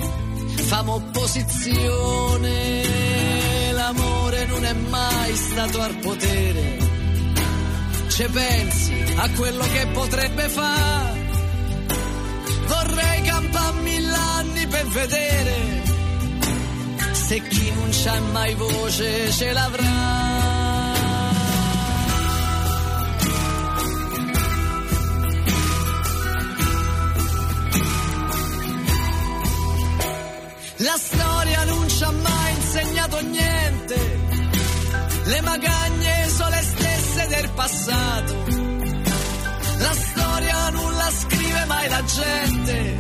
famo 0.67 0.95
opposizione, 0.95 2.83
l'amore 3.73 4.47
non 4.47 4.65
è 4.65 4.73
mai 4.73 5.35
stato 5.35 5.81
al 5.81 5.97
potere, 5.97 6.79
ci 8.09 8.25
pensi 8.31 8.95
a 9.17 9.29
quello 9.31 9.65
che 9.65 9.87
potrebbe 9.93 10.49
fare, 10.49 11.21
vorrei 12.67 13.23
campare 13.23 13.81
mill'anni 13.83 14.67
per 14.67 14.87
vedere 14.87 15.83
se 17.13 17.41
chi 17.49 17.73
non 17.73 17.89
c'ha 17.91 18.21
mai 18.33 18.55
voce 18.55 19.31
ce 19.33 19.53
l'avrà. 19.53 20.52
Insegnato 33.13 33.21
niente, 33.21 34.21
le 35.25 35.41
magagne 35.43 36.29
sono 36.29 36.51
le 36.51 36.63
stesse 36.63 37.27
del 37.29 37.51
passato. 37.51 38.35
La 39.79 39.93
storia 39.93 40.71
non 40.71 40.93
la 40.95 41.11
scrive 41.11 41.65
mai 41.67 41.89
la 41.89 42.05
gente, 42.05 42.97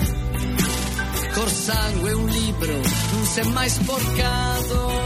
col 1.34 1.50
sangue 1.50 2.12
un 2.12 2.26
libro 2.28 2.72
non 2.72 3.24
si 3.24 3.40
è 3.40 3.44
mai 3.44 3.68
sporcato. 3.68 5.00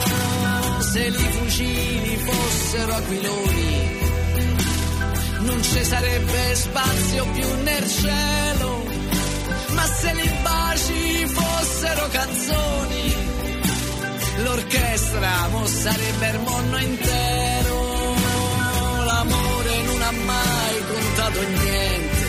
Se 0.81 1.07
i 1.07 1.13
fucili 1.13 2.17
fossero 2.17 2.95
aquiloni, 2.95 3.99
non 5.41 5.63
ci 5.63 5.85
sarebbe 5.85 6.55
spazio 6.55 7.27
più 7.33 7.63
nel 7.63 7.89
cielo 7.89 8.87
ma 9.77 9.85
se 9.85 10.11
i 10.11 10.33
baci 10.43 11.27
fossero 11.27 12.09
canzoni, 12.11 13.26
l'orchestra 14.47 15.49
mo 15.51 15.67
sarebbe 15.67 16.27
il 16.35 16.41
mondo 16.41 16.77
intero. 16.77 17.79
L'amore 19.09 19.75
non 19.89 20.03
ha 20.03 20.13
mai 20.33 20.75
contato 20.93 21.41
niente, 21.65 22.27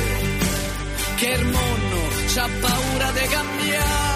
che 1.19 1.29
il 1.39 1.45
mondo 1.45 1.99
c'ha 2.33 2.49
paura 2.61 3.11
di 3.11 3.27
cambiare 3.27 4.06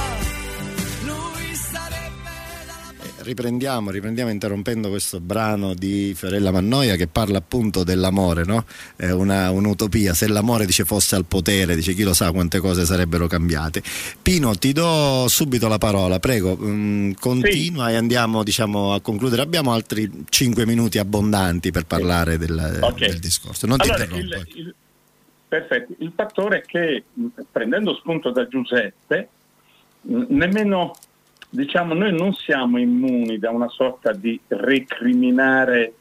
riprendiamo, 3.23 3.91
riprendiamo 3.91 4.29
interrompendo 4.29 4.89
questo 4.89 5.19
brano 5.19 5.73
di 5.73 6.13
Fiorella 6.15 6.51
Mannoia 6.51 6.95
che 6.95 7.07
parla 7.07 7.37
appunto 7.37 7.83
dell'amore, 7.83 8.43
no? 8.43 8.65
È 8.95 9.09
una, 9.09 9.51
un'utopia. 9.51 10.13
Se 10.13 10.27
l'amore 10.27 10.65
dice 10.65 10.85
fosse 10.85 11.15
al 11.15 11.25
potere, 11.25 11.75
dice 11.75 11.93
chi 11.93 12.03
lo 12.03 12.13
sa 12.13 12.31
quante 12.31 12.59
cose 12.59 12.85
sarebbero 12.85 13.27
cambiate. 13.27 13.81
Pino, 14.21 14.55
ti 14.55 14.71
do 14.73 15.25
subito 15.27 15.67
la 15.67 15.77
parola, 15.77 16.19
prego, 16.19 16.55
mh, 16.55 16.69
mm, 16.69 17.11
continua 17.19 17.87
sì. 17.87 17.93
e 17.93 17.95
andiamo 17.95 18.43
diciamo, 18.43 18.93
a 18.93 19.01
concludere. 19.01 19.41
Abbiamo 19.41 19.73
altri 19.73 20.25
5 20.27 20.65
minuti 20.65 20.97
abbondanti 20.97 21.71
per 21.71 21.85
parlare 21.85 22.37
del, 22.37 22.79
okay. 22.81 23.09
del 23.09 23.19
discorso. 23.19 23.67
Non 23.67 23.79
allora, 23.79 24.05
ti 24.05 24.19
interrompo. 24.19 24.49
Il, 24.49 24.57
il, 24.57 24.75
perfetto, 25.47 25.95
il 25.99 26.11
fattore 26.15 26.59
è 26.59 26.61
che 26.61 27.03
prendendo 27.51 27.95
spunto 27.95 28.31
da 28.31 28.47
Giuseppe, 28.47 29.29
nemmeno 30.03 30.93
diciamo, 31.51 31.93
noi 31.93 32.13
non 32.13 32.33
siamo 32.33 32.79
immuni 32.79 33.37
da 33.37 33.51
una 33.51 33.67
sorta 33.67 34.13
di 34.13 34.39
recriminare 34.47 35.93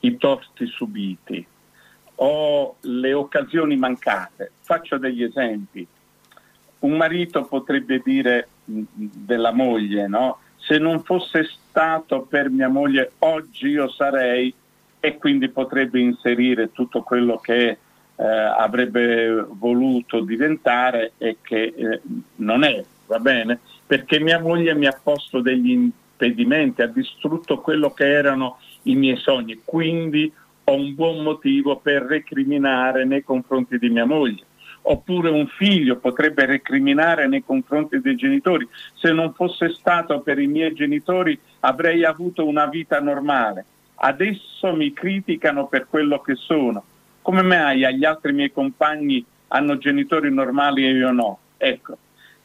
i 0.00 0.16
torti 0.16 0.66
subiti 0.66 1.44
o 2.16 2.76
le 2.80 3.12
occasioni 3.12 3.76
mancate. 3.76 4.52
Faccio 4.62 4.98
degli 4.98 5.22
esempi. 5.22 5.86
Un 6.80 6.96
marito 6.96 7.44
potrebbe 7.44 8.00
dire 8.04 8.48
della 8.64 9.52
moglie, 9.52 10.06
no? 10.06 10.38
Se 10.58 10.78
non 10.78 11.02
fosse 11.02 11.44
stato 11.44 12.22
per 12.22 12.50
mia 12.50 12.68
moglie 12.68 13.12
oggi 13.18 13.68
io 13.68 13.88
sarei 13.88 14.52
e 15.00 15.16
quindi 15.16 15.48
potrebbe 15.48 16.00
inserire 16.00 16.70
tutto 16.72 17.02
quello 17.02 17.38
che 17.38 17.78
eh, 18.16 18.24
avrebbe 18.24 19.46
voluto 19.48 20.20
diventare 20.20 21.12
e 21.18 21.38
che 21.40 21.72
eh, 21.74 22.00
non 22.36 22.64
è, 22.64 22.84
va 23.08 23.18
bene? 23.18 23.58
perché 23.88 24.20
mia 24.20 24.38
moglie 24.38 24.74
mi 24.74 24.86
ha 24.86 25.00
posto 25.02 25.40
degli 25.40 25.70
impedimenti, 25.70 26.82
ha 26.82 26.86
distrutto 26.86 27.58
quello 27.60 27.90
che 27.94 28.06
erano 28.06 28.58
i 28.82 28.94
miei 28.94 29.16
sogni, 29.16 29.62
quindi 29.64 30.30
ho 30.64 30.74
un 30.74 30.94
buon 30.94 31.22
motivo 31.22 31.78
per 31.78 32.02
recriminare 32.02 33.06
nei 33.06 33.24
confronti 33.24 33.78
di 33.78 33.88
mia 33.88 34.04
moglie. 34.04 34.44
Oppure 34.82 35.30
un 35.30 35.46
figlio 35.46 35.96
potrebbe 35.96 36.44
recriminare 36.44 37.26
nei 37.26 37.42
confronti 37.42 38.00
dei 38.00 38.14
genitori. 38.14 38.68
Se 38.94 39.10
non 39.10 39.32
fosse 39.32 39.70
stato 39.70 40.20
per 40.20 40.38
i 40.38 40.46
miei 40.46 40.74
genitori 40.74 41.38
avrei 41.60 42.04
avuto 42.04 42.46
una 42.46 42.66
vita 42.66 43.00
normale. 43.00 43.64
Adesso 43.94 44.74
mi 44.74 44.92
criticano 44.92 45.66
per 45.66 45.86
quello 45.88 46.20
che 46.20 46.34
sono. 46.34 46.84
Come 47.22 47.40
mai 47.42 47.86
agli 47.86 48.04
altri 48.04 48.32
miei 48.34 48.52
compagni 48.52 49.24
hanno 49.48 49.78
genitori 49.78 50.30
normali 50.30 50.86
e 50.86 50.90
io 50.90 51.10
no? 51.10 51.38
Ecco, 51.56 51.96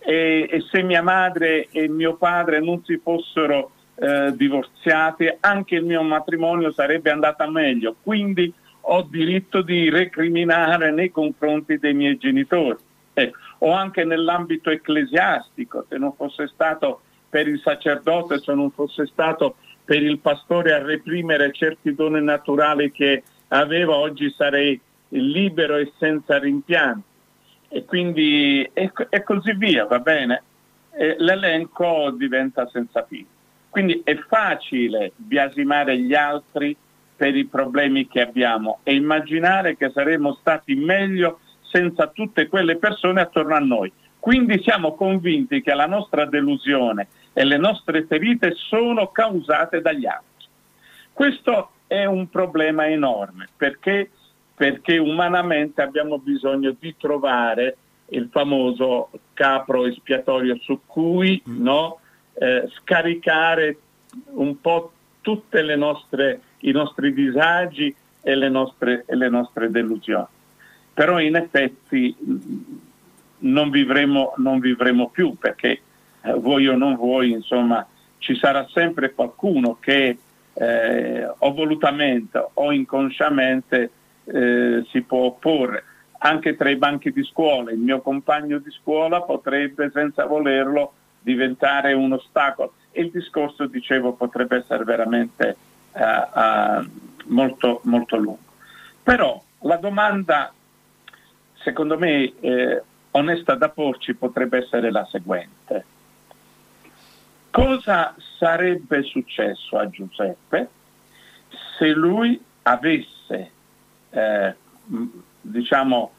e, 0.05 0.47
e 0.49 0.61
se 0.69 0.81
mia 0.81 1.01
madre 1.01 1.67
e 1.71 1.87
mio 1.87 2.15
padre 2.15 2.59
non 2.59 2.83
si 2.83 2.99
fossero 3.01 3.71
eh, 3.95 4.33
divorziati, 4.35 5.31
anche 5.39 5.75
il 5.75 5.85
mio 5.85 6.03
matrimonio 6.03 6.71
sarebbe 6.71 7.09
andato 7.09 7.49
meglio. 7.49 7.95
Quindi 8.01 8.53
ho 8.85 9.01
diritto 9.03 9.61
di 9.61 9.89
recriminare 9.89 10.91
nei 10.91 11.09
confronti 11.09 11.77
dei 11.77 11.93
miei 11.93 12.17
genitori. 12.17 12.77
Eh, 13.13 13.31
o 13.59 13.71
anche 13.71 14.03
nell'ambito 14.03 14.69
ecclesiastico, 14.69 15.85
se 15.87 15.97
non 15.97 16.13
fosse 16.13 16.47
stato 16.47 17.01
per 17.29 17.47
il 17.47 17.59
sacerdote, 17.59 18.39
se 18.39 18.53
non 18.53 18.71
fosse 18.71 19.05
stato 19.05 19.55
per 19.85 20.01
il 20.01 20.19
pastore 20.19 20.73
a 20.73 20.83
reprimere 20.83 21.51
certi 21.53 21.93
doni 21.93 22.21
naturali 22.21 22.91
che 22.91 23.23
avevo, 23.49 23.95
oggi 23.95 24.33
sarei 24.35 24.79
libero 25.09 25.77
e 25.77 25.91
senza 25.97 26.39
rimpianti 26.39 27.11
e 27.73 27.85
quindi 27.85 28.69
e, 28.71 28.91
e 29.09 29.23
così 29.23 29.53
via, 29.53 29.85
va 29.85 29.97
bene? 29.97 30.43
E 30.91 31.15
l'elenco 31.17 32.11
diventa 32.11 32.67
senza 32.67 33.03
fine. 33.03 33.25
Quindi 33.67 34.01
è 34.03 34.15
facile 34.27 35.13
biasimare 35.15 35.97
gli 35.97 36.13
altri 36.13 36.77
per 37.15 37.35
i 37.35 37.45
problemi 37.45 38.07
che 38.07 38.21
abbiamo 38.21 38.79
e 38.83 38.93
immaginare 38.93 39.75
che 39.75 39.89
saremmo 39.89 40.37
stati 40.39 40.75
meglio 40.75 41.39
senza 41.63 42.05
tutte 42.09 42.47
quelle 42.47 42.75
persone 42.75 43.21
attorno 43.21 43.55
a 43.55 43.59
noi. 43.59 43.91
Quindi 44.19 44.61
siamo 44.61 44.93
convinti 44.93 45.63
che 45.63 45.73
la 45.73 45.87
nostra 45.87 46.25
delusione 46.25 47.07
e 47.33 47.43
le 47.43 47.57
nostre 47.57 48.05
ferite 48.05 48.53
sono 48.55 49.07
causate 49.07 49.81
dagli 49.81 50.05
altri. 50.05 50.45
Questo 51.11 51.71
è 51.87 52.05
un 52.05 52.29
problema 52.29 52.87
enorme 52.87 53.47
perché 53.57 54.11
perché 54.55 54.97
umanamente 54.97 55.81
abbiamo 55.81 56.19
bisogno 56.19 56.75
di 56.79 56.95
trovare 56.97 57.77
il 58.07 58.29
famoso 58.31 59.09
capro 59.33 59.85
espiatorio 59.85 60.57
su 60.61 60.81
cui 60.85 61.41
mm. 61.47 61.61
no, 61.61 61.99
eh, 62.33 62.69
scaricare 62.75 63.77
un 64.31 64.59
po' 64.61 64.91
tutti 65.21 65.57
i 65.57 66.71
nostri 66.71 67.13
disagi 67.13 67.95
e 68.21 68.35
le 68.35 68.49
nostre, 68.49 69.03
e 69.07 69.15
le 69.15 69.29
nostre, 69.29 69.71
delusioni. 69.71 70.25
Però 70.93 71.19
in 71.19 71.35
effetti 71.35 72.15
mm, 72.15 72.37
non 73.39 73.69
vivremo, 73.71 74.33
non 74.37 74.59
vivremo 74.59 75.09
più 75.09 75.35
perché 75.35 75.81
eh, 76.21 76.33
vuoi 76.33 76.67
o 76.67 76.75
non 76.75 76.95
vuoi, 76.95 77.31
insomma, 77.31 77.85
ci 78.19 78.35
sarà 78.35 78.67
sempre 78.71 79.13
qualcuno 79.13 79.77
che 79.79 80.17
eh, 80.53 81.25
o 81.37 81.53
volutamente 81.53 82.45
o 82.53 82.71
inconsciamente 82.71 83.89
eh, 84.25 84.85
si 84.89 85.01
può 85.01 85.25
opporre. 85.25 85.83
Anche 86.19 86.55
tra 86.55 86.69
i 86.69 86.77
banchi 86.77 87.11
di 87.11 87.23
scuola, 87.23 87.71
il 87.71 87.79
mio 87.79 88.01
compagno 88.01 88.57
di 88.59 88.71
scuola 88.71 89.21
potrebbe 89.21 89.91
senza 89.93 90.25
volerlo 90.25 90.93
diventare 91.19 91.93
un 91.93 92.13
ostacolo 92.13 92.73
e 92.91 93.01
il 93.01 93.11
discorso, 93.11 93.65
dicevo, 93.65 94.13
potrebbe 94.13 94.57
essere 94.57 94.83
veramente 94.83 95.57
uh, 95.91 96.39
uh, 96.39 96.89
molto, 97.25 97.81
molto 97.83 98.17
lungo. 98.17 98.39
Però 99.01 99.41
la 99.59 99.77
domanda, 99.77 100.53
secondo 101.55 101.97
me, 101.97 102.33
eh, 102.39 102.83
onesta 103.11 103.55
da 103.55 103.69
porci 103.69 104.13
potrebbe 104.15 104.59
essere 104.59 104.91
la 104.91 105.05
seguente. 105.05 105.85
Cosa 107.49 108.15
sarebbe 108.37 109.03
successo 109.03 109.77
a 109.77 109.89
Giuseppe 109.89 110.69
se 111.77 111.89
lui 111.89 112.41
avesse, 112.63 113.12
eh, 114.13 114.55
diciamo, 115.41 116.11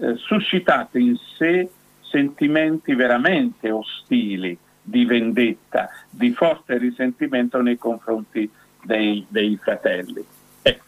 eh, 0.00 0.16
suscitato 0.16 0.98
in 0.98 1.16
sé 1.36 1.70
sentimenti 2.00 2.94
veramente 2.94 3.70
ostili 3.70 4.56
di 4.82 5.04
vendetta, 5.04 5.88
di 6.08 6.32
forte 6.32 6.78
risentimento 6.78 7.60
nei 7.60 7.78
confronti 7.78 8.48
dei, 8.82 9.24
dei 9.28 9.56
fratelli. 9.56 10.24
Ecco. 10.62 10.84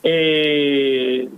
E 0.00 1.30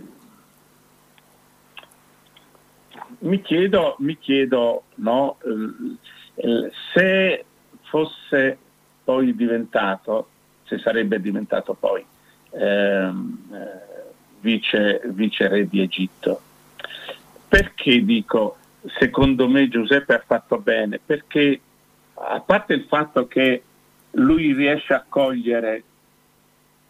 mi 3.19 3.41
chiedo, 3.41 3.97
mi 3.99 4.17
chiedo 4.19 4.85
no, 4.97 5.39
eh, 6.35 6.71
se 6.93 7.45
fosse 7.83 8.59
poi 9.03 9.35
diventato, 9.35 10.29
se 10.65 10.79
sarebbe 10.79 11.21
diventato 11.21 11.75
poi 11.75 12.05
ehm, 12.51 13.39
eh, 13.53 13.96
vice, 14.41 15.01
vice 15.07 15.49
re 15.49 15.69
di 15.69 15.81
Egitto. 15.81 16.41
Perché 17.49 18.05
dico, 18.05 18.57
secondo 18.99 19.49
me 19.49 19.69
Giuseppe 19.69 20.15
ha 20.15 20.23
fatto 20.25 20.59
bene? 20.59 21.01
Perché 21.05 21.61
a 22.15 22.41
parte 22.41 22.75
il 22.75 22.87
fatto 22.89 23.27
che 23.27 23.63
lui 24.13 24.53
riesce 24.53 24.95
a 24.95 25.05
cogliere 25.07 25.83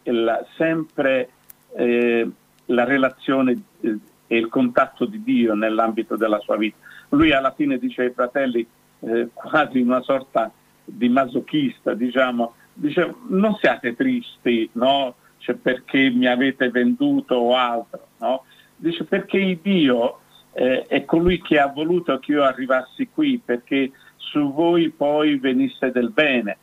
il, 0.03 0.45
sempre 0.55 1.29
eh, 1.75 2.29
la 2.65 2.83
relazione 2.83 3.61
eh, 3.81 3.97
e 4.27 4.37
il 4.37 4.47
contatto 4.47 5.05
di 5.05 5.23
Dio 5.23 5.53
nell'ambito 5.53 6.15
della 6.15 6.39
sua 6.39 6.57
vita. 6.57 6.77
Lui 7.09 7.31
alla 7.31 7.53
fine 7.53 7.77
dice 7.77 8.03
ai 8.03 8.11
fratelli, 8.11 8.65
eh, 8.99 9.29
quasi 9.33 9.79
una 9.79 10.01
sorta 10.01 10.51
di 10.83 11.09
masochista, 11.09 11.93
diciamo, 11.93 12.53
dice 12.73 13.13
non 13.27 13.55
siate 13.55 13.95
tristi, 13.95 14.69
no? 14.73 15.15
Cioè, 15.47 15.55
perché 15.55 16.09
mi 16.09 16.27
avete 16.27 16.69
venduto 16.69 17.35
o 17.35 17.55
altro, 17.55 18.07
no? 18.17 18.43
dice 18.75 19.05
perché 19.05 19.57
Dio 19.61 20.19
eh, 20.51 20.83
è 20.87 21.05
colui 21.05 21.41
che 21.41 21.57
ha 21.57 21.67
voluto 21.67 22.19
che 22.19 22.33
io 22.33 22.43
arrivassi 22.43 23.07
qui, 23.07 23.41
perché 23.43 23.91
su 24.17 24.51
voi 24.51 24.89
poi 24.89 25.37
venisse 25.37 25.89
del 25.91 26.09
bene. 26.09 26.57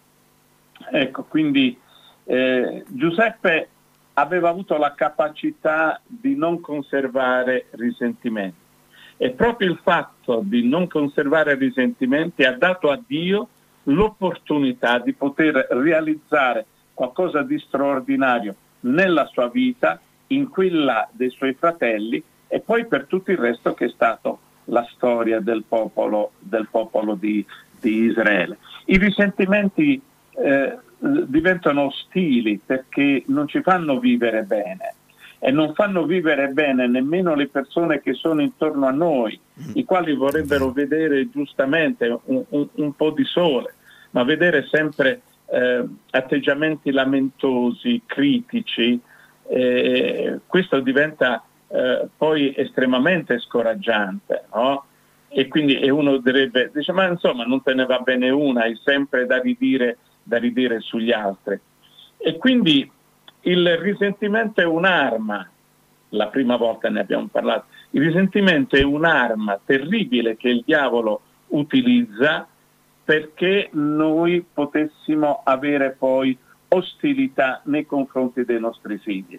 Ecco, 0.91 1.25
quindi 1.25 1.79
eh, 2.25 2.85
Giuseppe 2.89 3.69
aveva 4.15 4.51
avuto 4.51 4.77
la 4.77 4.93
capacità 4.93 5.99
di 6.07 6.37
non 6.37 6.61
conservare 6.61 7.69
risentimenti 7.71 8.63
e 9.17 9.31
proprio 9.31 9.71
il 9.71 9.79
fatto 9.83 10.43
di 10.45 10.69
non 10.69 10.89
conservare 10.89 11.55
risentimenti 11.55 12.45
ha 12.45 12.53
dato 12.53 12.91
a 12.91 13.01
Dio 13.05 13.49
l'opportunità 13.85 14.99
di 14.99 15.15
poter 15.15 15.69
realizzare 15.71 16.67
qualcosa 16.93 17.43
di 17.43 17.59
straordinario 17.59 18.57
nella 18.85 19.27
sua 19.27 19.49
vita, 19.49 20.01
in 20.29 20.49
quella 20.49 21.09
dei 21.13 21.31
suoi 21.31 21.55
fratelli 21.55 22.23
e 22.49 22.61
poi 22.61 22.87
per 22.87 23.07
tutto 23.07 23.31
il 23.31 23.39
resto 23.39 23.75
che 23.75 23.87
è 23.87 23.91
stato 23.91 24.39
la 24.67 24.87
storia 24.93 25.41
del 25.41 25.65
popolo, 25.67 26.33
del 26.39 26.69
popolo 26.71 27.15
di, 27.15 27.45
di, 27.81 28.05
Israele. 28.05 28.59
I 28.87 28.97
risentimenti 28.97 30.01
eh, 30.37 30.79
diventano 30.99 31.83
ostili 31.83 32.61
perché 32.65 33.25
non 33.27 33.47
ci 33.47 33.61
fanno 33.61 33.99
vivere 33.99 34.43
bene 34.43 34.95
e 35.39 35.51
non 35.51 35.75
fanno 35.75 36.05
vivere 36.05 36.49
bene 36.49 36.87
nemmeno 36.87 37.35
le 37.35 37.49
persone 37.49 38.01
che 38.01 38.15
sono 38.15 38.41
intorno 38.41 38.87
a 38.87 38.93
noi, 38.93 39.39
i 39.75 39.85
quali 39.85 40.15
vorrebbero 40.15 40.71
vedere 40.71 41.29
giustamente 41.29 42.19
un, 42.25 42.45
un, 42.49 42.69
un 42.73 42.97
po' 42.97 43.11
di 43.11 43.25
sole, 43.25 43.75
ma 44.13 44.25
vedere 44.25 44.67
sempre 44.71 45.21
eh, 45.55 45.85
atteggiamenti 46.11 46.91
lamentosi, 46.91 48.03
critici, 48.05 49.01
eh, 49.49 50.41
questo 50.47 50.81
diventa 50.81 51.45
eh, 51.69 52.09
poi 52.17 52.53
estremamente 52.57 53.39
scoraggiante, 53.39 54.47
no? 54.53 54.85
E 55.29 55.49
quindi 55.49 55.79
e 55.79 55.91
uno 55.91 56.17
direbbe, 56.19 56.71
dice, 56.75 56.93
ma 56.93 57.07
insomma 57.09 57.45
non 57.45 57.63
te 57.63 57.75
ne 57.75 57.87
va 57.87 57.99
bene 57.99 58.31
una, 58.31 58.63
hai 58.63 58.79
sempre 58.85 59.27
da 59.27 59.41
ridire, 59.41 59.99
da 60.23 60.39
ridire 60.39 60.81
sugli 60.81 61.13
altri. 61.13 61.59
E 62.17 62.37
quindi 62.37 62.91
il 63.43 63.77
risentimento 63.79 64.61
è 64.61 64.65
un'arma, 64.65 65.49
la 66.11 66.29
prima 66.29 66.57
volta 66.57 66.89
ne 66.89 67.01
abbiamo 67.01 67.29
parlato, 67.31 67.67
il 67.91 68.03
risentimento 68.03 68.77
è 68.77 68.83
un'arma 68.83 69.61
terribile 69.65 70.37
che 70.37 70.49
il 70.49 70.63
diavolo 70.65 71.21
utilizza 71.49 72.47
perché 73.05 73.69
noi 73.73 74.45
potessimo 74.51 75.43
avere 75.45 75.91
poi 75.91 76.37
ostilità 76.69 77.61
nei 77.65 77.87
confronti 77.87 78.45
dei 78.45 78.59
nostri 78.59 78.99
figli. 78.99 79.39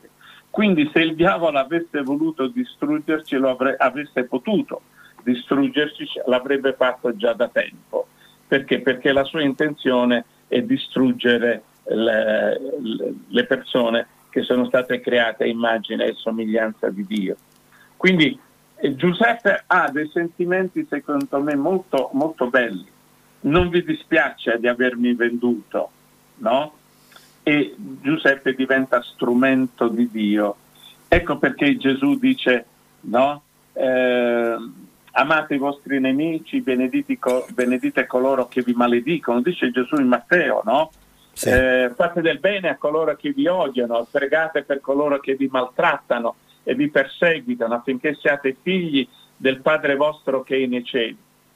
Quindi 0.49 0.89
se 0.93 0.99
il 0.99 1.15
diavolo 1.15 1.57
avesse 1.57 2.01
voluto 2.01 2.47
distruggerci, 2.47 3.35
lo 3.35 3.49
avre- 3.49 3.75
avesse 3.77 4.23
potuto 4.23 4.83
distruggerci, 5.23 6.05
l'avrebbe 6.27 6.73
fatto 6.73 7.15
già 7.15 7.33
da 7.33 7.49
tempo. 7.49 8.07
Perché? 8.47 8.79
Perché 8.79 9.11
la 9.11 9.23
sua 9.23 9.41
intenzione 9.41 10.23
è 10.47 10.61
distruggere 10.61 11.63
le, 11.83 12.59
le 13.27 13.45
persone 13.45 14.07
che 14.29 14.43
sono 14.43 14.65
state 14.65 15.01
create 15.01 15.43
a 15.43 15.47
immagine 15.47 16.05
e 16.05 16.13
somiglianza 16.13 16.89
di 16.89 17.05
Dio. 17.05 17.35
Quindi 17.97 18.37
eh, 18.75 18.95
Giuseppe 18.95 19.63
ha 19.65 19.89
dei 19.89 20.09
sentimenti 20.13 20.85
secondo 20.89 21.41
me 21.41 21.55
molto, 21.55 22.09
molto 22.13 22.49
belli. 22.49 22.93
Non 23.45 23.69
vi 23.69 23.83
dispiace 23.83 24.57
di 24.59 24.67
avermi 24.67 25.13
venduto, 25.13 25.89
no? 26.37 26.73
e 27.47 27.75
Giuseppe 27.77 28.55
diventa 28.55 29.03
strumento 29.03 29.87
di 29.87 30.09
Dio. 30.09 30.55
Ecco 31.07 31.37
perché 31.37 31.77
Gesù 31.77 32.17
dice, 32.17 32.65
no? 33.01 33.43
Eh, 33.71 34.55
amate 35.11 35.53
i 35.53 35.59
vostri 35.59 35.99
nemici, 35.99 36.61
benedite, 36.61 37.15
benedite 37.49 38.07
coloro 38.07 38.47
che 38.47 38.63
vi 38.63 38.73
maledicono, 38.73 39.41
dice 39.41 39.69
Gesù 39.69 39.97
in 39.97 40.07
Matteo, 40.07 40.63
no? 40.65 40.89
Sì. 41.33 41.49
Eh, 41.49 41.91
fate 41.95 42.21
del 42.21 42.39
bene 42.39 42.69
a 42.69 42.77
coloro 42.77 43.15
che 43.15 43.29
vi 43.29 43.45
odiano, 43.45 44.07
pregate 44.09 44.63
per 44.63 44.81
coloro 44.81 45.19
che 45.19 45.35
vi 45.35 45.47
maltrattano 45.51 46.37
e 46.63 46.73
vi 46.73 46.89
perseguitano 46.89 47.75
affinché 47.75 48.15
siate 48.15 48.57
figli 48.59 49.07
del 49.37 49.61
Padre 49.61 49.95
vostro 49.95 50.41
che 50.41 50.63
è 50.63 50.65
nei 50.65 50.83
cieli. 50.83 51.15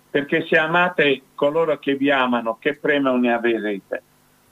Perché 0.10 0.46
se 0.48 0.58
amate 0.58 1.22
coloro 1.36 1.78
che 1.78 1.96
vi 1.96 2.10
amano, 2.10 2.58
che 2.60 2.76
premio 2.76 3.16
ne 3.18 3.34
avrete? 3.34 4.04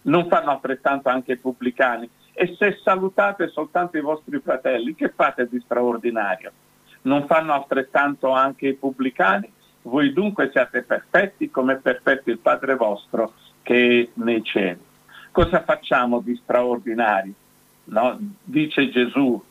non 0.07 0.27
fanno 0.27 0.51
altrettanto 0.51 1.09
anche 1.09 1.33
i 1.33 1.37
pubblicani. 1.37 2.09
E 2.33 2.55
se 2.57 2.79
salutate 2.83 3.47
soltanto 3.47 3.97
i 3.97 4.01
vostri 4.01 4.39
fratelli, 4.39 4.95
che 4.95 5.09
fate 5.09 5.47
di 5.49 5.59
straordinario? 5.63 6.51
Non 7.03 7.25
fanno 7.25 7.53
altrettanto 7.53 8.31
anche 8.31 8.67
i 8.67 8.73
pubblicani? 8.73 9.51
Voi 9.83 10.11
dunque 10.11 10.49
siate 10.51 10.83
perfetti 10.83 11.49
come 11.49 11.73
è 11.73 11.77
perfetto 11.77 12.29
il 12.29 12.39
Padre 12.39 12.75
vostro 12.75 13.33
che 13.61 14.01
è 14.01 14.19
nei 14.21 14.43
cieli. 14.43 14.79
Cosa 15.31 15.63
facciamo 15.63 16.19
di 16.19 16.35
straordinario? 16.35 17.33
No? 17.85 18.17
Dice 18.43 18.89
Gesù 18.89 19.41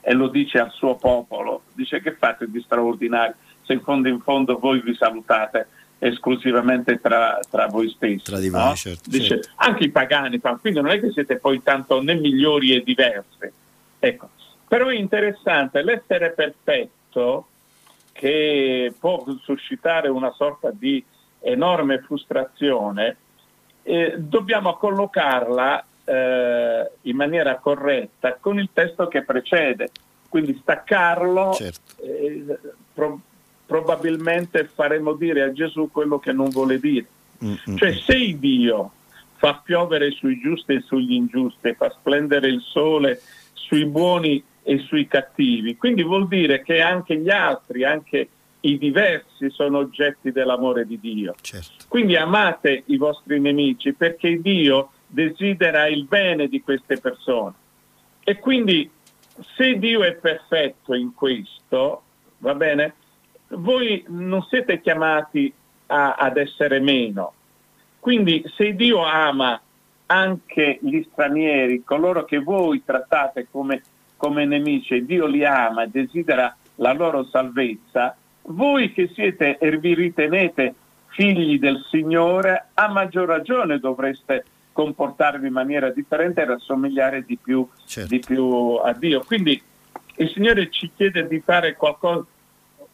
e 0.00 0.12
lo 0.12 0.28
dice 0.28 0.58
al 0.58 0.70
suo 0.72 0.96
popolo, 0.96 1.62
dice 1.72 2.00
che 2.00 2.12
fate 2.12 2.50
di 2.50 2.60
straordinario 2.60 3.34
se 3.66 3.72
in 3.72 3.80
fondo 3.80 4.08
in 4.08 4.20
fondo 4.20 4.58
voi 4.58 4.80
vi 4.80 4.94
salutate 4.94 5.66
esclusivamente 5.98 7.00
tra, 7.00 7.38
tra 7.50 7.66
voi 7.66 7.90
stessi. 7.90 8.22
Tra 8.22 8.38
di 8.38 8.48
voi, 8.48 8.62
no? 8.62 8.74
certo, 8.74 9.10
Dice, 9.10 9.26
certo. 9.26 9.48
Anche 9.56 9.84
i 9.84 9.90
pagani, 9.90 10.40
quindi 10.60 10.80
non 10.80 10.90
è 10.90 11.00
che 11.00 11.10
siete 11.10 11.36
poi 11.36 11.62
tanto 11.62 12.02
né 12.02 12.14
migliori 12.14 12.74
e 12.74 12.82
diversi. 12.82 13.50
Ecco. 13.98 14.28
Però 14.68 14.88
è 14.88 14.94
interessante 14.94 15.82
l'essere 15.82 16.30
perfetto 16.30 17.46
che 18.12 18.92
può 18.98 19.24
suscitare 19.42 20.08
una 20.08 20.32
sorta 20.32 20.70
di 20.72 21.04
enorme 21.40 22.00
frustrazione, 22.00 23.16
eh, 23.82 24.14
dobbiamo 24.18 24.74
collocarla 24.74 25.86
eh, 26.04 26.90
in 27.02 27.16
maniera 27.16 27.56
corretta 27.56 28.36
con 28.40 28.58
il 28.58 28.70
testo 28.72 29.06
che 29.06 29.22
precede, 29.22 29.90
quindi 30.28 30.58
staccarlo, 30.60 31.52
certo. 31.52 32.02
eh, 32.02 32.58
pro- 32.92 33.20
probabilmente 33.66 34.64
faremo 34.64 35.14
dire 35.14 35.42
a 35.42 35.52
Gesù 35.52 35.90
quello 35.90 36.18
che 36.18 36.32
non 36.32 36.48
vuole 36.50 36.78
dire. 36.78 37.06
Mm-hmm. 37.44 37.76
Cioè 37.76 37.92
se 37.92 38.38
Dio 38.38 38.92
fa 39.36 39.60
piovere 39.62 40.10
sui 40.12 40.40
giusti 40.40 40.74
e 40.74 40.80
sugli 40.80 41.12
ingiusti, 41.12 41.74
fa 41.74 41.90
splendere 41.90 42.48
il 42.48 42.62
sole 42.62 43.20
sui 43.52 43.84
buoni 43.84 44.42
e 44.62 44.78
sui 44.78 45.06
cattivi, 45.06 45.76
quindi 45.76 46.02
vuol 46.02 46.26
dire 46.26 46.62
che 46.62 46.80
anche 46.80 47.16
gli 47.18 47.30
altri, 47.30 47.84
anche 47.84 48.28
i 48.60 48.78
diversi 48.78 49.50
sono 49.50 49.78
oggetti 49.78 50.32
dell'amore 50.32 50.86
di 50.86 50.98
Dio. 50.98 51.34
Certo. 51.40 51.84
Quindi 51.88 52.16
amate 52.16 52.82
i 52.86 52.96
vostri 52.96 53.38
nemici 53.38 53.92
perché 53.92 54.40
Dio 54.40 54.90
desidera 55.06 55.86
il 55.86 56.04
bene 56.04 56.48
di 56.48 56.60
queste 56.62 56.98
persone. 56.98 57.54
E 58.24 58.38
quindi 58.40 58.90
se 59.54 59.78
Dio 59.78 60.02
è 60.02 60.14
perfetto 60.14 60.94
in 60.94 61.14
questo, 61.14 62.02
va 62.38 62.54
bene? 62.54 62.94
Voi 63.48 64.04
non 64.08 64.42
siete 64.42 64.80
chiamati 64.80 65.52
a, 65.86 66.14
ad 66.14 66.36
essere 66.36 66.80
meno. 66.80 67.32
Quindi 67.98 68.44
se 68.56 68.74
Dio 68.74 69.04
ama 69.04 69.60
anche 70.06 70.78
gli 70.80 71.04
stranieri, 71.10 71.82
coloro 71.84 72.24
che 72.24 72.38
voi 72.38 72.82
trattate 72.84 73.48
come, 73.50 73.82
come 74.16 74.44
nemici, 74.44 74.94
e 74.94 75.04
Dio 75.04 75.26
li 75.26 75.44
ama, 75.44 75.86
desidera 75.86 76.54
la 76.76 76.92
loro 76.92 77.24
salvezza, 77.24 78.16
voi 78.42 78.92
che 78.92 79.10
siete 79.12 79.58
e 79.58 79.76
vi 79.78 79.94
ritenete 79.94 80.74
figli 81.08 81.58
del 81.58 81.84
Signore, 81.90 82.68
a 82.74 82.88
maggior 82.88 83.26
ragione 83.26 83.80
dovreste 83.80 84.44
comportarvi 84.72 85.46
in 85.46 85.52
maniera 85.52 85.90
differente 85.90 86.42
e 86.42 86.44
rassomigliare 86.44 87.24
di 87.24 87.38
più, 87.42 87.66
certo. 87.86 88.08
di 88.10 88.20
più 88.20 88.78
a 88.82 88.92
Dio. 88.92 89.24
Quindi 89.24 89.60
il 90.16 90.30
Signore 90.30 90.70
ci 90.70 90.90
chiede 90.94 91.26
di 91.26 91.40
fare 91.40 91.74
qualcosa 91.74 92.24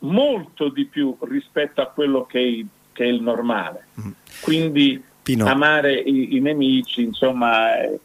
molto 0.02 0.68
di 0.68 0.84
più 0.86 1.16
rispetto 1.22 1.80
a 1.80 1.86
quello 1.86 2.24
che 2.24 2.40
è, 2.40 2.64
che 2.92 3.04
è 3.04 3.06
il 3.06 3.22
normale. 3.22 3.86
Mm. 4.00 4.10
Quindi 4.40 5.02
Pino. 5.22 5.46
amare 5.46 5.94
i, 5.94 6.36
i, 6.36 6.40
nemici, 6.40 7.02
insomma, 7.02 7.80
eh, 7.80 7.98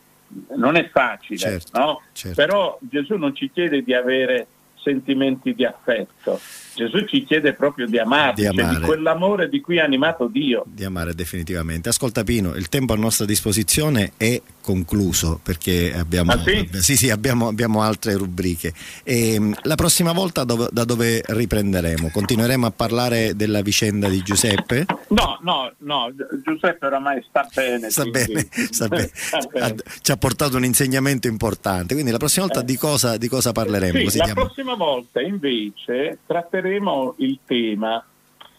non 0.55 0.75
è 0.75 0.89
facile, 0.89 1.37
certo, 1.37 1.79
no? 1.79 2.01
certo. 2.11 2.35
però 2.35 2.77
Gesù 2.81 3.15
non 3.15 3.35
ci 3.35 3.49
chiede 3.51 3.83
di 3.83 3.93
avere 3.93 4.47
sentimenti 4.75 5.53
di 5.53 5.65
affetto. 5.65 6.39
Gesù 6.77 7.05
ci 7.05 7.23
chiede 7.23 7.53
proprio 7.53 7.87
di 7.87 7.97
amare, 7.97 8.33
di, 8.35 8.45
amare. 8.45 8.67
Cioè 8.67 8.79
di 8.79 8.85
quell'amore 8.85 9.49
di 9.49 9.61
cui 9.61 9.77
è 9.77 9.81
animato 9.81 10.27
Dio. 10.27 10.63
Di 10.67 10.83
amare 10.83 11.15
definitivamente. 11.15 11.89
Ascolta 11.89 12.23
Pino, 12.23 12.53
il 12.53 12.69
tempo 12.69 12.93
a 12.93 12.95
nostra 12.95 13.25
disposizione 13.25 14.11
è 14.15 14.39
concluso 14.61 15.39
perché 15.41 15.91
abbiamo, 15.97 16.33
ah, 16.33 16.39
sì? 16.43 16.69
sì, 16.73 16.95
sì, 16.95 17.09
abbiamo, 17.09 17.47
abbiamo 17.47 17.81
altre 17.81 18.13
rubriche. 18.15 18.73
E, 19.03 19.33
ehm, 19.33 19.55
la 19.63 19.73
prossima 19.73 20.11
volta 20.11 20.43
dove, 20.43 20.67
da 20.71 20.83
dove 20.83 21.23
riprenderemo? 21.25 22.09
Continueremo 22.11 22.67
a 22.67 22.71
parlare 22.71 23.35
della 23.35 23.61
vicenda 23.61 24.07
di 24.07 24.21
Giuseppe? 24.21 24.85
No, 25.07 25.39
no, 25.41 25.71
no, 25.79 26.13
Giuseppe 26.43 26.85
oramai 26.85 27.25
sta 27.27 27.47
bene. 27.51 27.89
Sta 27.89 28.05
bene, 28.05 28.47
sta 28.51 28.87
bene. 28.87 29.09
sta 29.15 29.39
bene. 29.51 29.75
Ci 29.99 30.11
ha 30.11 30.17
portato 30.17 30.57
un 30.57 30.65
insegnamento 30.65 31.27
importante, 31.27 31.95
quindi 31.95 32.11
la 32.11 32.17
prossima 32.17 32.45
volta 32.45 32.61
eh. 32.61 32.65
di, 32.65 32.77
cosa, 32.77 33.17
di, 33.17 33.27
cosa, 33.27 33.51
parleremo? 33.51 34.09
Sì, 34.09 34.19
la 34.19 34.33
prossima 34.33 34.75
volta 34.75 35.21
invece 35.21 36.19
tratteremo 36.27 36.66
il 37.17 37.39
tema 37.45 38.03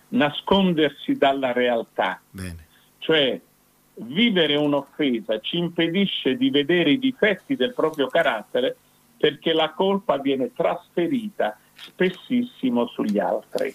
nascondersi 0.08 1.16
dalla 1.16 1.52
realtà. 1.52 2.20
Bene. 2.30 2.66
Cioè 2.98 3.40
vivere 4.00 4.54
un'offesa 4.54 5.40
ci 5.40 5.58
impedisce 5.58 6.36
di 6.36 6.50
vedere 6.50 6.90
i 6.90 6.98
difetti 6.98 7.56
del 7.56 7.74
proprio 7.74 8.06
carattere 8.06 8.76
perché 9.16 9.52
la 9.52 9.70
colpa 9.70 10.18
viene 10.18 10.52
trasferita 10.52 11.58
spessissimo 11.74 12.86
sugli 12.86 13.18
altri. 13.18 13.74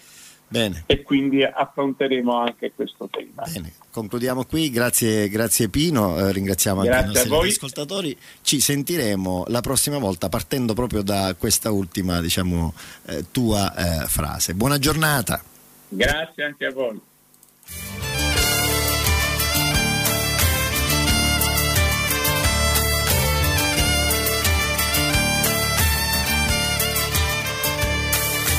Bene. 0.53 0.83
E 0.85 1.01
quindi 1.01 1.43
affronteremo 1.43 2.37
anche 2.37 2.73
questo 2.75 3.09
tema. 3.09 3.41
Bene, 3.51 3.73
concludiamo 3.89 4.45
qui, 4.45 4.69
grazie, 4.69 5.27
grazie 5.27 5.67
Pino, 5.67 6.19
eh, 6.19 6.31
ringraziamo 6.31 6.83
grazie 6.83 7.07
anche 7.07 7.27
i 7.27 7.27
nostri 7.27 7.49
ascoltatori. 7.49 8.17
Ci 8.43 8.59
sentiremo 8.59 9.45
la 9.47 9.61
prossima 9.61 9.97
volta 9.97 10.29
partendo 10.29 10.75
proprio 10.75 11.01
da 11.01 11.33
questa 11.35 11.71
ultima 11.71 12.21
diciamo, 12.21 12.71
eh, 13.07 13.25
tua 13.31 14.03
eh, 14.03 14.05
frase. 14.05 14.53
Buona 14.53 14.77
giornata. 14.77 15.41
Grazie 15.87 16.43
anche 16.43 16.65
a 16.67 16.71
voi. 16.71 17.01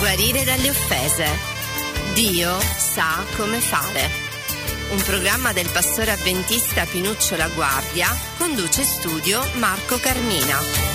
Guarire 0.01 0.43
dalle 0.43 0.71
offese. 0.71 1.54
Dio 2.15 2.61
sa 2.61 3.25
come 3.35 3.59
fare. 3.59 4.09
Un 4.91 5.03
programma 5.03 5.53
del 5.53 5.69
pastore 5.69 6.13
avventista 6.13 6.85
Pinuccio 6.85 7.35
La 7.35 7.49
Guardia 7.49 8.09
conduce 8.39 8.85
studio 8.85 9.41
Marco 9.55 9.99
Carmina. 9.99 10.94